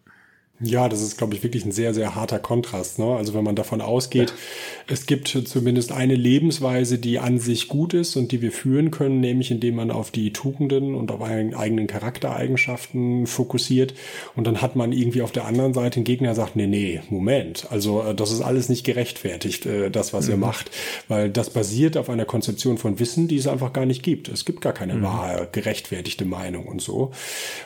[0.61, 3.01] Ja, das ist, glaube ich, wirklich ein sehr, sehr harter Kontrast.
[3.01, 3.17] Ne?
[3.17, 4.95] Also wenn man davon ausgeht, ja.
[4.95, 9.19] es gibt zumindest eine Lebensweise, die an sich gut ist und die wir führen können,
[9.19, 13.95] nämlich indem man auf die Tugenden und auf eigenen Charaktereigenschaften fokussiert.
[14.37, 17.01] Und dann hat man irgendwie auf der anderen Seite einen Gegner, der sagt, nee, nee,
[17.11, 17.67] Moment.
[17.71, 20.35] Also äh, das ist alles nicht gerechtfertigt, äh, das, was mhm.
[20.35, 20.71] ihr macht.
[21.09, 24.29] Weil das basiert auf einer Konzeption von Wissen, die es einfach gar nicht gibt.
[24.29, 25.03] Es gibt gar keine mhm.
[25.03, 27.11] wahre, gerechtfertigte Meinung und so.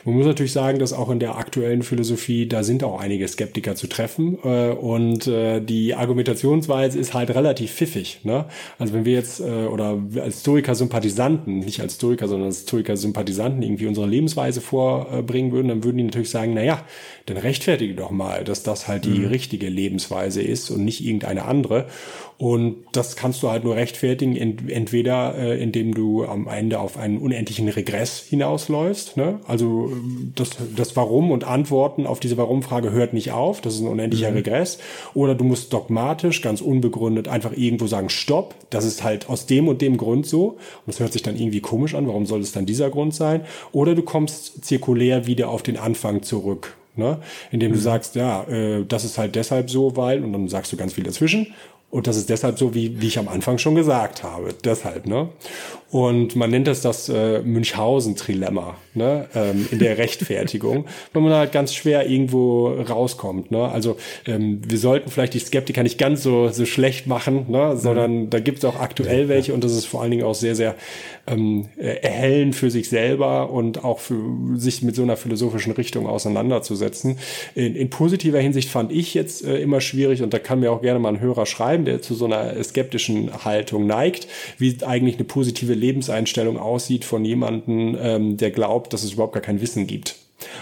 [0.07, 3.27] Man muss natürlich sagen, dass auch in der aktuellen Philosophie, da sind sind auch einige
[3.27, 8.21] Skeptiker zu treffen äh, und äh, die Argumentationsweise ist halt relativ pfiffig.
[8.23, 8.45] Ne?
[8.79, 13.87] Also wenn wir jetzt äh, oder als Stoiker-Sympathisanten, nicht als Stoiker, sondern als Stoiker-Sympathisanten irgendwie
[13.87, 16.85] unsere Lebensweise vorbringen würden, dann würden die natürlich sagen, na ja,
[17.27, 19.27] dann rechtfertige doch mal, dass das halt die mhm.
[19.27, 21.87] richtige Lebensweise ist und nicht irgendeine andere.
[22.39, 27.19] Und das kannst du halt nur rechtfertigen, entweder äh, indem du am Ende auf einen
[27.19, 29.17] unendlichen Regress hinausläufst.
[29.17, 29.41] Ne?
[29.49, 29.91] Also
[30.37, 33.61] das, das Warum und Antworten auf diese Warum-Frage hört nicht auf.
[33.61, 34.37] Das ist ein unendlicher mhm.
[34.37, 34.79] Regress.
[35.15, 39.67] Oder du musst dogmatisch, ganz unbegründet einfach irgendwo sagen, stopp, das ist halt aus dem
[39.67, 40.51] und dem Grund so.
[40.51, 42.07] Und das hört sich dann irgendwie komisch an.
[42.07, 43.41] Warum soll es dann dieser Grund sein?
[43.73, 47.19] Oder du kommst zirkulär wieder auf den Anfang zurück ne?
[47.51, 47.83] indem du mhm.
[47.83, 51.05] sagst, ja, äh, das ist halt deshalb so, weil, und dann sagst du ganz viel
[51.05, 51.55] dazwischen.
[51.91, 54.55] Und das ist deshalb so, wie, wie ich am Anfang schon gesagt habe.
[54.63, 55.31] Deshalb, ne?
[55.91, 59.27] Und man nennt das das äh, Münchhausen-Trilemma ne?
[59.35, 63.51] ähm, in der Rechtfertigung, wenn man halt ganz schwer irgendwo rauskommt.
[63.51, 63.67] Ne?
[63.67, 63.97] Also
[64.27, 67.75] ähm, wir sollten vielleicht die Skeptiker nicht ganz so, so schlecht machen, ne?
[67.79, 68.31] sondern mhm.
[68.31, 70.75] da gibt es auch aktuell welche und das ist vor allen Dingen auch sehr, sehr
[71.27, 74.21] ähm, erhellend für sich selber und auch für
[74.57, 77.19] sich mit so einer philosophischen Richtung auseinanderzusetzen.
[77.55, 80.83] In, in positiver Hinsicht fand ich jetzt äh, immer schwierig und da kann mir auch
[80.83, 85.25] gerne mal ein Hörer schreiben, der zu so einer skeptischen Haltung neigt, wie eigentlich eine
[85.25, 90.17] positive Lebenseinstellung aussieht von jemandem, ähm, der glaubt, dass es überhaupt gar kein Wissen gibt.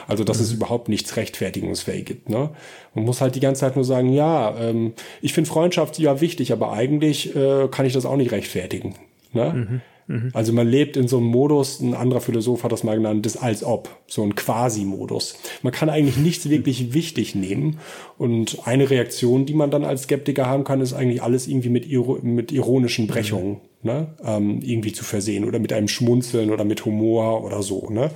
[0.08, 0.44] Also dass mhm.
[0.44, 2.28] es überhaupt nichts rechtfertigungsfähig gibt.
[2.30, 2.50] Ne?
[2.94, 6.52] Man muss halt die ganze Zeit nur sagen, ja, ähm, ich finde Freundschaft ja wichtig,
[6.52, 8.94] aber eigentlich äh, kann ich das auch nicht rechtfertigen.
[9.32, 9.52] Ne?
[9.52, 9.80] Mhm.
[10.06, 10.30] Mhm.
[10.32, 13.36] Also man lebt in so einem Modus, ein anderer Philosoph hat das mal genannt, des
[13.36, 15.38] als ob, so ein Quasi-Modus.
[15.62, 17.78] Man kann eigentlich nichts wirklich wichtig nehmen
[18.18, 21.88] und eine Reaktion, die man dann als Skeptiker haben kann, ist eigentlich alles irgendwie mit,
[22.22, 24.08] mit ironischen Brechungen ne?
[24.22, 27.88] ähm, irgendwie zu versehen oder mit einem Schmunzeln oder mit Humor oder so.
[27.88, 28.10] Ne?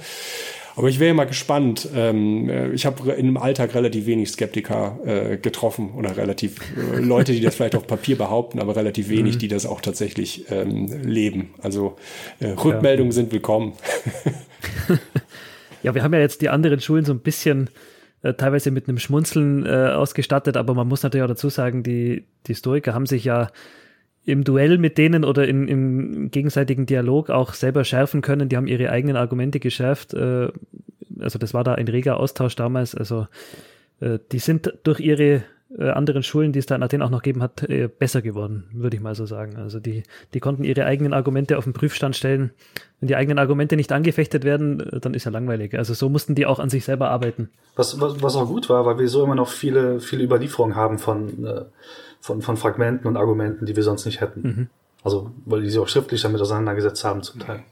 [0.81, 1.91] Aber ich wäre ja mal gespannt.
[1.95, 7.33] Ähm, äh, ich habe im Alltag relativ wenig Skeptiker äh, getroffen oder relativ äh, Leute,
[7.33, 9.39] die das vielleicht auf Papier behaupten, aber relativ wenig, mhm.
[9.41, 11.51] die das auch tatsächlich ähm, leben.
[11.63, 11.99] Also
[12.39, 13.15] äh, Rückmeldungen ja.
[13.15, 13.75] sind willkommen.
[15.83, 17.69] ja, wir haben ja jetzt die anderen Schulen so ein bisschen
[18.23, 22.25] äh, teilweise mit einem Schmunzeln äh, ausgestattet, aber man muss natürlich auch dazu sagen, die,
[22.47, 23.51] die Historiker haben sich ja
[24.31, 28.49] im Duell mit denen oder in, im gegenseitigen Dialog auch selber schärfen können.
[28.49, 30.15] Die haben ihre eigenen Argumente geschärft.
[30.15, 30.49] Äh,
[31.19, 32.95] also das war da ein reger Austausch damals.
[32.95, 33.27] Also
[34.01, 35.43] äh, die sind durch ihre
[35.79, 37.67] äh, anderen Schulen, die es da in Athen auch noch gegeben hat,
[37.99, 39.57] besser geworden, würde ich mal so sagen.
[39.57, 40.03] Also die,
[40.35, 42.51] die konnten ihre eigenen Argumente auf den Prüfstand stellen.
[42.99, 45.77] Wenn die eigenen Argumente nicht angefechtet werden, dann ist ja langweilig.
[45.77, 47.51] Also so mussten die auch an sich selber arbeiten.
[47.77, 50.99] Was, was, was auch gut war, weil wir so immer noch viele, viele Überlieferungen haben
[50.99, 51.63] von äh,
[52.21, 54.43] von, von Fragmenten und Argumenten, die wir sonst nicht hätten.
[54.43, 54.67] Mhm.
[55.03, 57.63] Also, weil die sich auch schriftlich damit auseinandergesetzt haben zum Teil.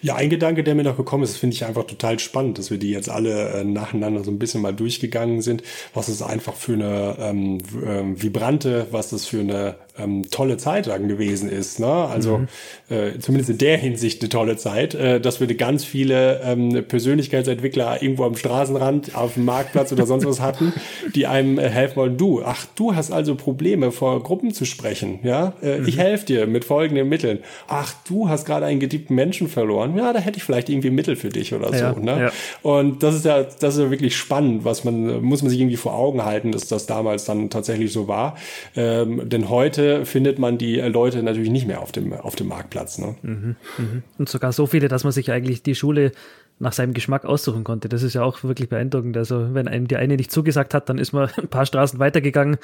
[0.00, 2.78] Ja, ein Gedanke, der mir noch gekommen ist, finde ich einfach total spannend, dass wir
[2.78, 5.62] die jetzt alle äh, nacheinander so ein bisschen mal durchgegangen sind.
[5.92, 10.86] Was ist einfach für eine ähm, äh, vibrante, was das für eine ähm, tolle Zeit
[10.86, 11.80] dann gewesen ist.
[11.80, 11.86] Ne?
[11.86, 12.48] Also mhm.
[12.88, 18.02] äh, zumindest in der Hinsicht eine tolle Zeit, äh, dass wir ganz viele ähm, Persönlichkeitsentwickler
[18.02, 20.72] irgendwo am Straßenrand, auf dem Marktplatz oder sonst was hatten,
[21.14, 22.16] die einem äh, helfen wollen.
[22.16, 25.20] Du, ach, du hast also Probleme, vor Gruppen zu sprechen.
[25.22, 25.88] Ja, äh, mhm.
[25.88, 27.40] ich helfe dir mit folgenden Mitteln.
[27.66, 29.96] Ach, du hast gerade einen geliebten Menschen verloren.
[29.96, 32.00] Ja, da hätte ich vielleicht irgendwie Mittel für dich oder ja, so.
[32.00, 32.20] Ne?
[32.20, 32.32] Ja.
[32.62, 35.76] Und das ist ja, das ist ja wirklich spannend, was man muss man sich irgendwie
[35.76, 38.36] vor Augen halten, dass das damals dann tatsächlich so war.
[38.76, 42.98] Ähm, denn heute findet man die Leute natürlich nicht mehr auf dem, auf dem Marktplatz.
[42.98, 43.14] Ne?
[43.22, 44.02] Mhm, mh.
[44.18, 46.12] Und sogar so viele, dass man sich eigentlich die Schule
[46.58, 47.88] nach seinem Geschmack aussuchen konnte.
[47.88, 49.16] Das ist ja auch wirklich beeindruckend.
[49.16, 52.58] Also wenn einem die eine nicht zugesagt hat, dann ist man ein paar Straßen weitergegangen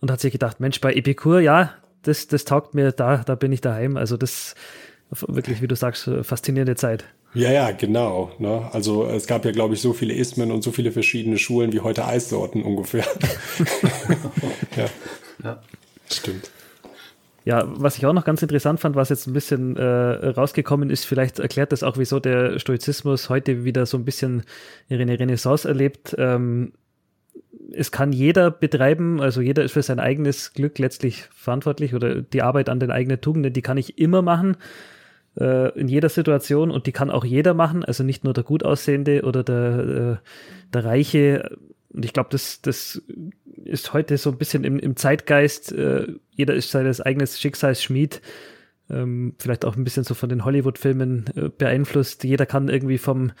[0.00, 3.52] und hat sich gedacht, Mensch, bei Epikur, ja, das, das taugt mir, da, da bin
[3.52, 3.96] ich daheim.
[3.96, 4.54] Also das
[5.10, 7.04] wirklich, wie du sagst, faszinierende Zeit.
[7.34, 8.32] Ja, ja, genau.
[8.38, 8.68] Ne?
[8.72, 11.80] Also es gab ja, glaube ich, so viele Ismen und so viele verschiedene Schulen wie
[11.80, 13.06] heute Eissorten ungefähr.
[14.76, 14.86] ja.
[15.42, 15.62] ja,
[16.10, 16.50] stimmt.
[17.44, 21.04] Ja, was ich auch noch ganz interessant fand, was jetzt ein bisschen äh, rausgekommen ist,
[21.04, 24.42] vielleicht erklärt das auch, wieso der Stoizismus heute wieder so ein bisschen
[24.88, 26.14] eine Renaissance erlebt.
[26.18, 26.72] Ähm,
[27.72, 32.42] es kann jeder betreiben, also jeder ist für sein eigenes Glück letztlich verantwortlich oder die
[32.42, 34.56] Arbeit an den eigenen Tugenden, die kann ich immer machen,
[35.38, 38.64] äh, in jeder Situation und die kann auch jeder machen, also nicht nur der gut
[38.64, 40.16] aussehende oder der, äh,
[40.72, 41.56] der Reiche.
[41.92, 43.02] Und ich glaube, das, das
[43.64, 48.22] ist heute so ein bisschen im, im Zeitgeist, äh, jeder ist seines eigenen Schicksals Schmied,
[48.90, 52.24] ähm, vielleicht auch ein bisschen so von den Hollywood-Filmen äh, beeinflusst.
[52.24, 53.32] Jeder kann irgendwie vom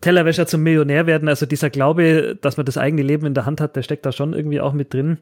[0.00, 1.28] Tellerwäscher zum Millionär werden.
[1.28, 4.12] Also dieser Glaube, dass man das eigene Leben in der Hand hat, der steckt da
[4.12, 5.18] schon irgendwie auch mit drin.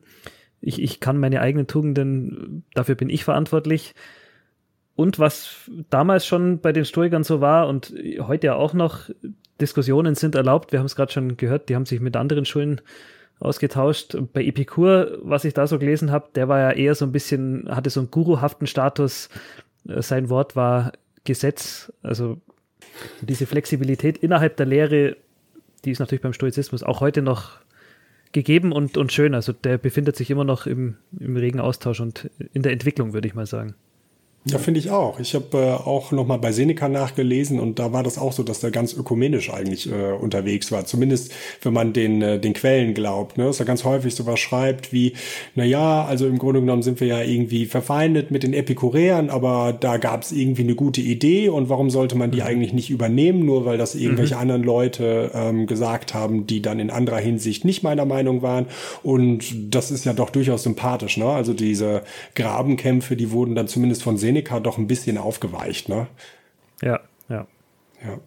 [0.60, 3.94] Ich, ich kann meine eigenen Tugenden, dafür bin ich verantwortlich.
[4.96, 9.10] Und was damals schon bei den Stoikern so war und heute ja auch noch,
[9.60, 10.72] Diskussionen sind erlaubt.
[10.72, 12.80] Wir haben es gerade schon gehört, die haben sich mit anderen Schulen
[13.40, 14.16] ausgetauscht.
[14.32, 17.68] Bei Epikur, was ich da so gelesen habe, der war ja eher so ein bisschen,
[17.68, 19.28] hatte so einen guruhaften Status.
[19.88, 20.92] Äh, sein Wort war
[21.24, 21.92] Gesetz.
[22.02, 22.40] Also
[23.20, 25.16] diese Flexibilität innerhalb der Lehre,
[25.84, 27.58] die ist natürlich beim Stoizismus auch heute noch
[28.32, 29.34] gegeben und, und schön.
[29.34, 33.28] Also der befindet sich immer noch im, im regen Austausch und in der Entwicklung, würde
[33.28, 33.74] ich mal sagen.
[34.46, 35.20] Ja, finde ich auch.
[35.20, 38.60] Ich habe äh, auch nochmal bei Seneca nachgelesen und da war das auch so, dass
[38.60, 40.84] der ganz ökumenisch eigentlich äh, unterwegs war.
[40.84, 43.38] Zumindest, wenn man den, äh, den Quellen glaubt.
[43.38, 43.44] Ne?
[43.44, 45.14] Dass er ganz häufig sowas schreibt wie,
[45.54, 49.72] na ja, also im Grunde genommen sind wir ja irgendwie verfeindet mit den Epikureern, aber
[49.72, 52.46] da gab es irgendwie eine gute Idee und warum sollte man die mhm.
[52.46, 54.40] eigentlich nicht übernehmen, nur weil das irgendwelche mhm.
[54.42, 58.66] anderen Leute ähm, gesagt haben, die dann in anderer Hinsicht nicht meiner Meinung waren.
[59.02, 61.16] Und das ist ja doch durchaus sympathisch.
[61.16, 61.24] Ne?
[61.24, 62.02] Also diese
[62.34, 66.08] Grabenkämpfe, die wurden dann zumindest von Seneca Seneca doch ein bisschen aufgeweicht, ne?
[66.82, 67.46] Ja, ja.
[68.04, 68.18] Ja.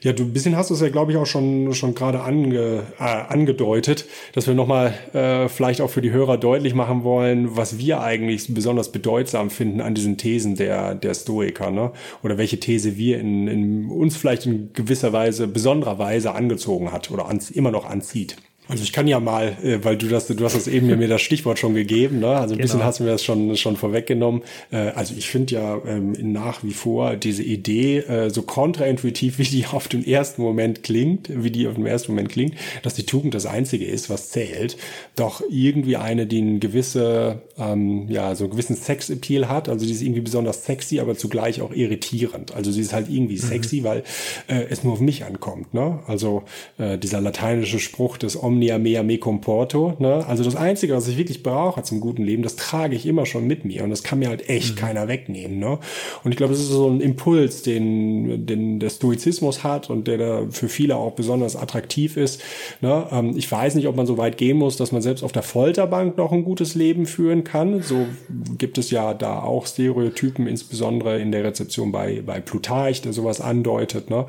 [0.00, 2.82] Ja, du ein bisschen hast du es ja, glaube ich, auch schon, schon gerade ange,
[2.98, 7.78] äh, angedeutet, dass wir nochmal äh, vielleicht auch für die Hörer deutlich machen wollen, was
[7.78, 11.92] wir eigentlich besonders bedeutsam finden an diesen Thesen der, der Stoiker, ne?
[12.24, 17.12] Oder welche These wir in, in uns vielleicht in gewisser Weise, besonderer Weise angezogen hat
[17.12, 18.36] oder ans, immer noch anzieht.
[18.72, 21.20] Also ich kann ja mal, äh, weil du das, du hast das eben mir das
[21.20, 22.28] Stichwort schon gegeben, ne?
[22.28, 22.62] Also ein genau.
[22.62, 24.40] bisschen hast du mir das schon schon vorweggenommen.
[24.70, 29.42] Äh, also ich finde ja ähm, nach wie vor diese Idee äh, so kontraintuitiv, wie
[29.42, 33.04] die auf den ersten Moment klingt, wie die auf den ersten Moment klingt, dass die
[33.04, 34.78] Tugend das Einzige ist, was zählt,
[35.16, 39.68] doch irgendwie eine, die eine gewisse, ähm, ja, so einen gewissen Sexappeal hat.
[39.68, 42.54] Also die ist irgendwie besonders sexy, aber zugleich auch irritierend.
[42.54, 43.40] Also sie ist halt irgendwie mhm.
[43.40, 44.02] sexy, weil
[44.48, 45.74] äh, es nur auf mich ankommt.
[45.74, 45.98] Ne?
[46.06, 46.44] Also
[46.78, 49.94] äh, dieser lateinische Spruch des Omni omnia mea me comporto.
[49.98, 50.24] Ne?
[50.26, 53.46] Also das Einzige, was ich wirklich brauche zum guten Leben, das trage ich immer schon
[53.46, 54.78] mit mir und das kann mir halt echt mhm.
[54.78, 55.58] keiner wegnehmen.
[55.58, 55.78] Ne?
[56.22, 60.18] Und ich glaube, das ist so ein Impuls, den, den der Stoizismus hat und der
[60.18, 62.42] da für viele auch besonders attraktiv ist.
[62.80, 63.06] Ne?
[63.10, 65.42] Ähm, ich weiß nicht, ob man so weit gehen muss, dass man selbst auf der
[65.42, 67.82] Folterbank noch ein gutes Leben führen kann.
[67.82, 68.06] So
[68.58, 73.40] gibt es ja da auch Stereotypen, insbesondere in der Rezeption bei, bei Plutarch, der sowas
[73.40, 74.10] andeutet.
[74.10, 74.26] Ne?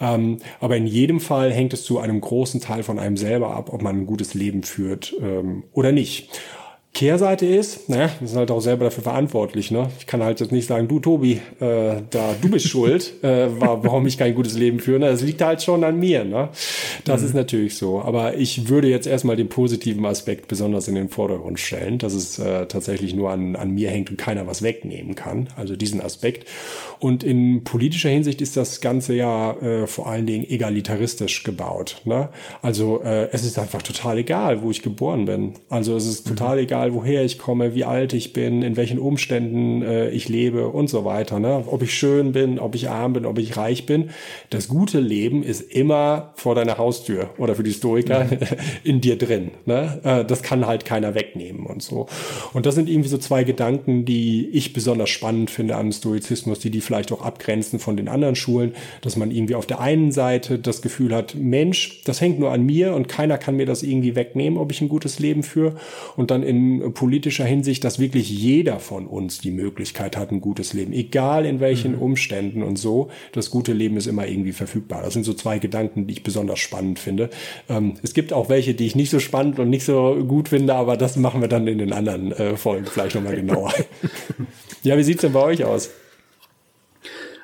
[0.00, 3.72] Ähm, aber in jedem Fall hängt es zu einem großen Teil von einem selber ab,
[3.72, 6.40] ob man ein gutes Leben führt ähm, oder nicht.
[6.96, 9.70] Kehrseite ist, naja, wir sind halt auch selber dafür verantwortlich.
[9.70, 9.90] Ne?
[9.98, 14.06] Ich kann halt jetzt nicht sagen, du Tobi, äh, da du bist schuld, äh, warum
[14.06, 15.00] ich kein gutes Leben führe.
[15.00, 15.10] Ne?
[15.10, 16.24] Das liegt halt schon an mir.
[16.24, 16.48] Ne?
[17.04, 17.26] Das mhm.
[17.26, 18.00] ist natürlich so.
[18.00, 22.38] Aber ich würde jetzt erstmal den positiven Aspekt besonders in den Vordergrund stellen, dass es
[22.38, 25.50] äh, tatsächlich nur an, an mir hängt und keiner was wegnehmen kann.
[25.54, 26.48] Also diesen Aspekt.
[26.98, 32.00] Und in politischer Hinsicht ist das Ganze ja äh, vor allen Dingen egalitaristisch gebaut.
[32.06, 32.30] Ne?
[32.62, 35.52] Also äh, es ist einfach total egal, wo ich geboren bin.
[35.68, 36.62] Also es ist total mhm.
[36.62, 40.68] egal, egal woher ich komme, wie alt ich bin, in welchen Umständen äh, ich lebe
[40.68, 41.38] und so weiter.
[41.38, 41.64] Ne?
[41.66, 44.10] Ob ich schön bin, ob ich arm bin, ob ich reich bin.
[44.50, 48.38] Das gute Leben ist immer vor deiner Haustür oder für die Stoiker mhm.
[48.84, 49.52] in dir drin.
[49.64, 50.00] Ne?
[50.04, 52.06] Äh, das kann halt keiner wegnehmen und so.
[52.52, 56.70] Und das sind irgendwie so zwei Gedanken, die ich besonders spannend finde am Stoizismus, die
[56.70, 60.58] die vielleicht auch abgrenzen von den anderen Schulen, dass man irgendwie auf der einen Seite
[60.58, 64.14] das Gefühl hat, Mensch, das hängt nur an mir und keiner kann mir das irgendwie
[64.14, 65.76] wegnehmen, ob ich ein gutes Leben führe.
[66.16, 70.72] Und dann in politischer Hinsicht, dass wirklich jeder von uns die Möglichkeit hat, ein gutes
[70.72, 72.02] Leben, egal in welchen mhm.
[72.02, 73.10] Umständen und so.
[73.32, 75.02] Das gute Leben ist immer irgendwie verfügbar.
[75.02, 77.30] Das sind so zwei Gedanken, die ich besonders spannend finde.
[77.68, 80.74] Ähm, es gibt auch welche, die ich nicht so spannend und nicht so gut finde,
[80.74, 83.72] aber das machen wir dann in den anderen äh, Folgen vielleicht nochmal genauer.
[84.82, 85.90] ja, wie sieht's denn bei euch aus?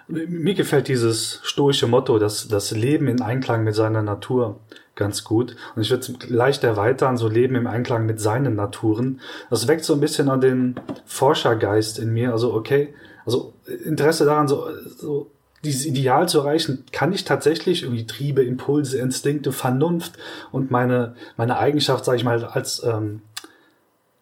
[0.08, 4.60] Mir gefällt dieses stoische Motto, dass das Leben in Einklang mit seiner Natur
[4.94, 5.56] ganz gut.
[5.74, 9.20] Und ich würde es leicht erweitern, so Leben im Einklang mit seinen Naturen.
[9.50, 10.76] Das weckt so ein bisschen an den
[11.06, 12.32] Forschergeist in mir.
[12.32, 14.66] Also, okay, also Interesse daran, so,
[14.98, 15.30] so
[15.64, 20.18] dieses Ideal zu erreichen, kann ich tatsächlich irgendwie Triebe, Impulse, Instinkte, Vernunft
[20.50, 23.22] und meine, meine Eigenschaft, sage ich mal, als ähm,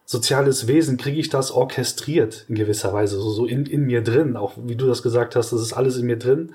[0.05, 4.37] soziales Wesen, kriege ich das orchestriert in gewisser Weise, so, so in, in mir drin,
[4.37, 6.55] auch wie du das gesagt hast, das ist alles in mir drin.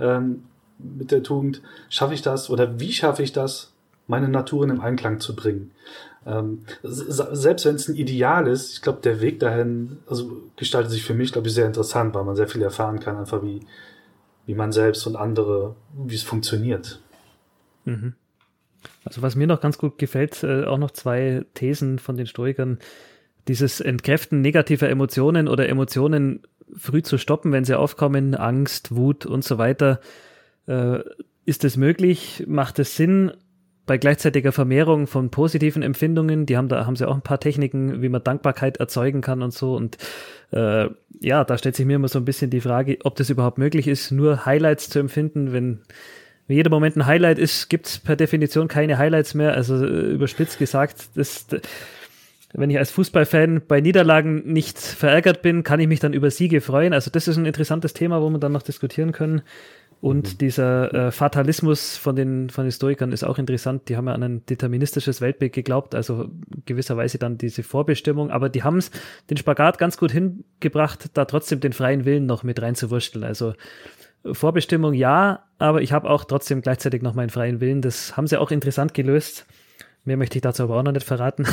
[0.00, 0.44] Ähm,
[0.78, 3.72] mit der Tugend, schaffe ich das oder wie schaffe ich das,
[4.06, 5.70] meine Naturen im Einklang zu bringen?
[6.26, 11.04] Ähm, selbst wenn es ein Ideal ist, ich glaube, der Weg dahin also gestaltet sich
[11.04, 13.60] für mich, glaube ich, sehr interessant, weil man sehr viel erfahren kann, einfach wie,
[14.46, 17.00] wie man selbst und andere, wie es funktioniert.
[17.84, 18.14] Mhm.
[19.04, 22.78] Also was mir noch ganz gut gefällt, äh, auch noch zwei Thesen von den Stoikern.
[23.48, 26.42] Dieses Entkräften negativer Emotionen oder Emotionen
[26.74, 30.00] früh zu stoppen, wenn sie aufkommen, Angst, Wut und so weiter,
[30.66, 31.00] äh,
[31.44, 32.44] ist es möglich?
[32.46, 33.32] Macht es Sinn?
[33.86, 38.00] Bei gleichzeitiger Vermehrung von positiven Empfindungen, die haben da haben sie auch ein paar Techniken,
[38.00, 39.76] wie man Dankbarkeit erzeugen kann und so.
[39.76, 39.98] Und
[40.52, 40.88] äh,
[41.20, 43.86] ja, da stellt sich mir immer so ein bisschen die Frage, ob das überhaupt möglich
[43.86, 45.80] ist, nur Highlights zu empfinden, wenn
[46.46, 49.54] wenn jeder Moment ein Highlight ist, gibt es per Definition keine Highlights mehr.
[49.54, 51.46] Also äh, überspitzt gesagt, das,
[52.52, 56.60] wenn ich als Fußballfan bei Niederlagen nicht verärgert bin, kann ich mich dann über Siege
[56.60, 56.92] freuen.
[56.92, 59.42] Also das ist ein interessantes Thema, wo wir dann noch diskutieren können.
[60.04, 60.38] Und mhm.
[60.38, 63.88] dieser äh, Fatalismus von den, von den Stoikern ist auch interessant.
[63.88, 66.28] Die haben ja an ein deterministisches Weltbild geglaubt, also
[66.66, 68.30] gewisserweise dann diese Vorbestimmung.
[68.30, 68.90] Aber die haben es
[69.30, 73.24] den Spagat ganz gut hingebracht, da trotzdem den freien Willen noch mit reinzuwursteln.
[73.24, 73.54] Also
[74.30, 77.80] Vorbestimmung ja, aber ich habe auch trotzdem gleichzeitig noch meinen freien Willen.
[77.80, 79.46] Das haben sie auch interessant gelöst.
[80.04, 81.46] Mehr möchte ich dazu aber auch noch nicht verraten.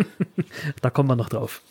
[0.82, 1.62] da kommen wir noch drauf.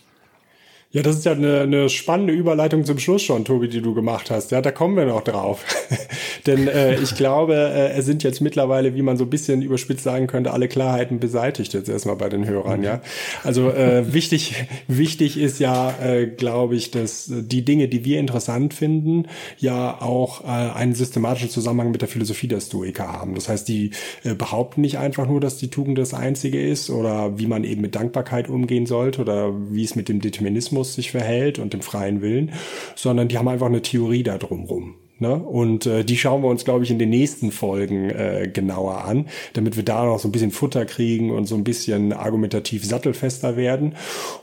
[0.92, 4.32] Ja, das ist ja eine, eine spannende Überleitung zum Schluss schon, Tobi, die du gemacht
[4.32, 4.50] hast.
[4.50, 5.64] Ja, da kommen wir noch drauf.
[6.48, 10.04] Denn äh, ich glaube, äh, es sind jetzt mittlerweile, wie man so ein bisschen überspitzt
[10.04, 13.02] sagen könnte, alle Klarheiten beseitigt jetzt erstmal bei den Hörern, ja.
[13.44, 14.56] Also äh, wichtig,
[14.88, 19.28] wichtig ist ja, äh, glaube ich, dass die Dinge, die wir interessant finden,
[19.60, 23.36] ja auch äh, einen systematischen Zusammenhang mit der Philosophie der Stoiker haben.
[23.36, 23.92] Das heißt, die
[24.24, 27.82] äh, behaupten nicht einfach nur, dass die Tugend das Einzige ist oder wie man eben
[27.82, 31.82] mit Dankbarkeit umgehen sollte oder wie es mit dem Determinismus Stoizismus sich verhält und dem
[31.82, 32.52] freien Willen,
[32.96, 34.96] sondern die haben einfach eine Theorie da drumrum.
[35.20, 35.36] Ne?
[35.36, 39.28] Und äh, die schauen wir uns, glaube ich, in den nächsten Folgen äh, genauer an,
[39.54, 43.58] damit wir da noch so ein bisschen Futter kriegen und so ein bisschen argumentativ sattelfester
[43.58, 43.96] werden.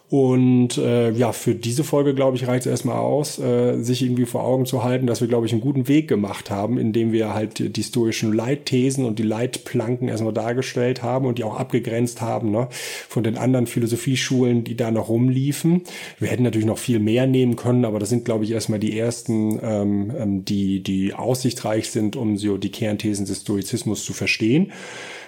[0.08, 4.24] Und äh, ja, für diese Folge, glaube ich, reicht es erstmal aus, äh, sich irgendwie
[4.24, 7.34] vor Augen zu halten, dass wir, glaube ich, einen guten Weg gemacht haben, indem wir
[7.34, 12.52] halt die stoischen Leitthesen und die Leitplanken erstmal dargestellt haben und die auch abgegrenzt haben
[12.52, 15.82] ne, von den anderen Philosophieschulen, die da noch rumliefen.
[16.20, 18.96] Wir hätten natürlich noch viel mehr nehmen können, aber das sind, glaube ich, erstmal die
[18.96, 24.70] ersten, ähm, ähm die, die aussichtsreich sind, um so die Kernthesen des Stoizismus zu verstehen.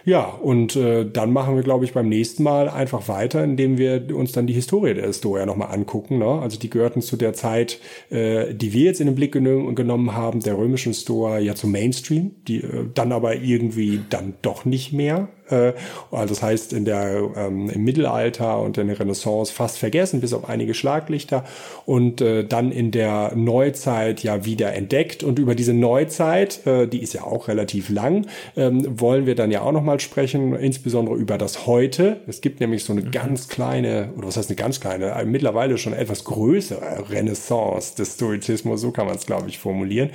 [0.09, 4.17] Ja, und äh, dann machen wir, glaube ich, beim nächsten Mal einfach weiter, indem wir
[4.17, 6.17] uns dann die Historie der Stoa nochmal angucken.
[6.17, 6.25] Ne?
[6.25, 7.79] Also die gehörten zu der Zeit,
[8.09, 11.73] äh, die wir jetzt in den Blick gen genommen haben, der römischen Stoa ja zum
[11.73, 15.29] Mainstream, die äh, dann aber irgendwie dann doch nicht mehr.
[15.51, 15.73] Äh,
[16.11, 20.33] also das heißt, in der, ähm, im Mittelalter und in der Renaissance fast vergessen, bis
[20.33, 21.45] auf einige Schlaglichter
[21.87, 25.23] und äh, dann in der Neuzeit ja wieder entdeckt.
[25.23, 28.27] Und über diese Neuzeit, äh, die ist ja auch relativ lang,
[28.57, 32.21] ähm, wollen wir dann ja auch nochmal sprechen, insbesondere über das Heute.
[32.27, 33.11] Es gibt nämlich so eine mhm.
[33.11, 38.15] ganz kleine, oder was heißt eine ganz kleine, äh, mittlerweile schon etwas größere Renaissance des
[38.15, 40.11] Stoizismus, so kann man es, glaube ich, formulieren.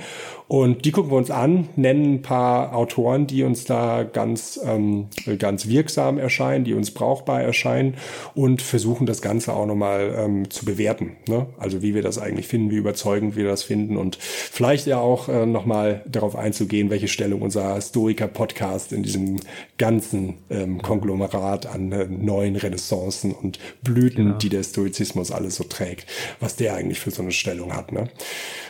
[0.46, 5.06] Und die gucken wir uns an, nennen ein paar Autoren, die uns da ganz, ähm,
[5.38, 7.94] ganz wirksam erscheinen, die uns brauchbar erscheinen
[8.34, 11.16] und versuchen das Ganze auch nochmal ähm, zu bewerten.
[11.28, 11.46] Ne?
[11.58, 15.28] Also wie wir das eigentlich finden, wie überzeugend wir das finden und vielleicht ja auch
[15.28, 19.40] äh, nochmal darauf einzugehen, welche Stellung unser Historiker-Podcast in diesem
[19.78, 24.38] ganzen ähm, Konglomerat an äh, neuen Renaissancen und Blüten, genau.
[24.38, 26.06] die der Stoizismus alles so trägt,
[26.40, 27.92] was der eigentlich für so eine Stellung hat.
[27.92, 28.08] Ne?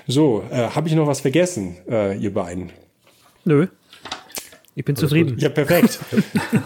[0.07, 2.71] So, äh, habe ich noch was vergessen, äh, ihr beiden?
[3.45, 3.67] Nö.
[4.77, 5.37] Ich bin zufrieden.
[5.39, 6.01] Ja, perfekt.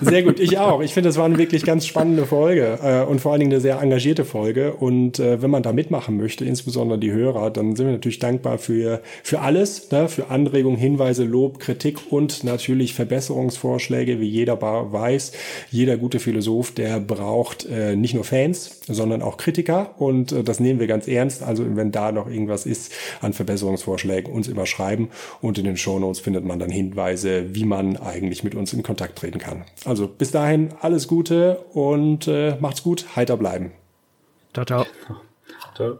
[0.00, 0.40] Sehr gut.
[0.40, 0.80] Ich auch.
[0.80, 3.60] Ich finde, das war eine wirklich ganz spannende Folge äh, und vor allen Dingen eine
[3.60, 4.72] sehr engagierte Folge.
[4.72, 8.56] Und äh, wenn man da mitmachen möchte, insbesondere die Hörer, dann sind wir natürlich dankbar
[8.56, 10.08] für, für alles, ne?
[10.08, 15.32] für Anregungen, Hinweise, Lob, Kritik und natürlich Verbesserungsvorschläge, wie jeder weiß.
[15.70, 19.94] Jeder gute Philosoph, der braucht äh, nicht nur Fans, sondern auch Kritiker.
[19.98, 21.42] Und äh, das nehmen wir ganz ernst.
[21.42, 22.90] Also wenn da noch irgendwas ist
[23.20, 25.10] an Verbesserungsvorschlägen, uns immer schreiben.
[25.42, 29.18] Und in den Shownotes findet man dann Hinweise, wie man eigentlich mit uns in Kontakt
[29.18, 29.64] treten kann.
[29.84, 33.72] Also bis dahin alles Gute und äh, macht's gut, heiter bleiben.
[34.54, 34.86] Ciao, ciao.
[35.74, 35.98] Ciao.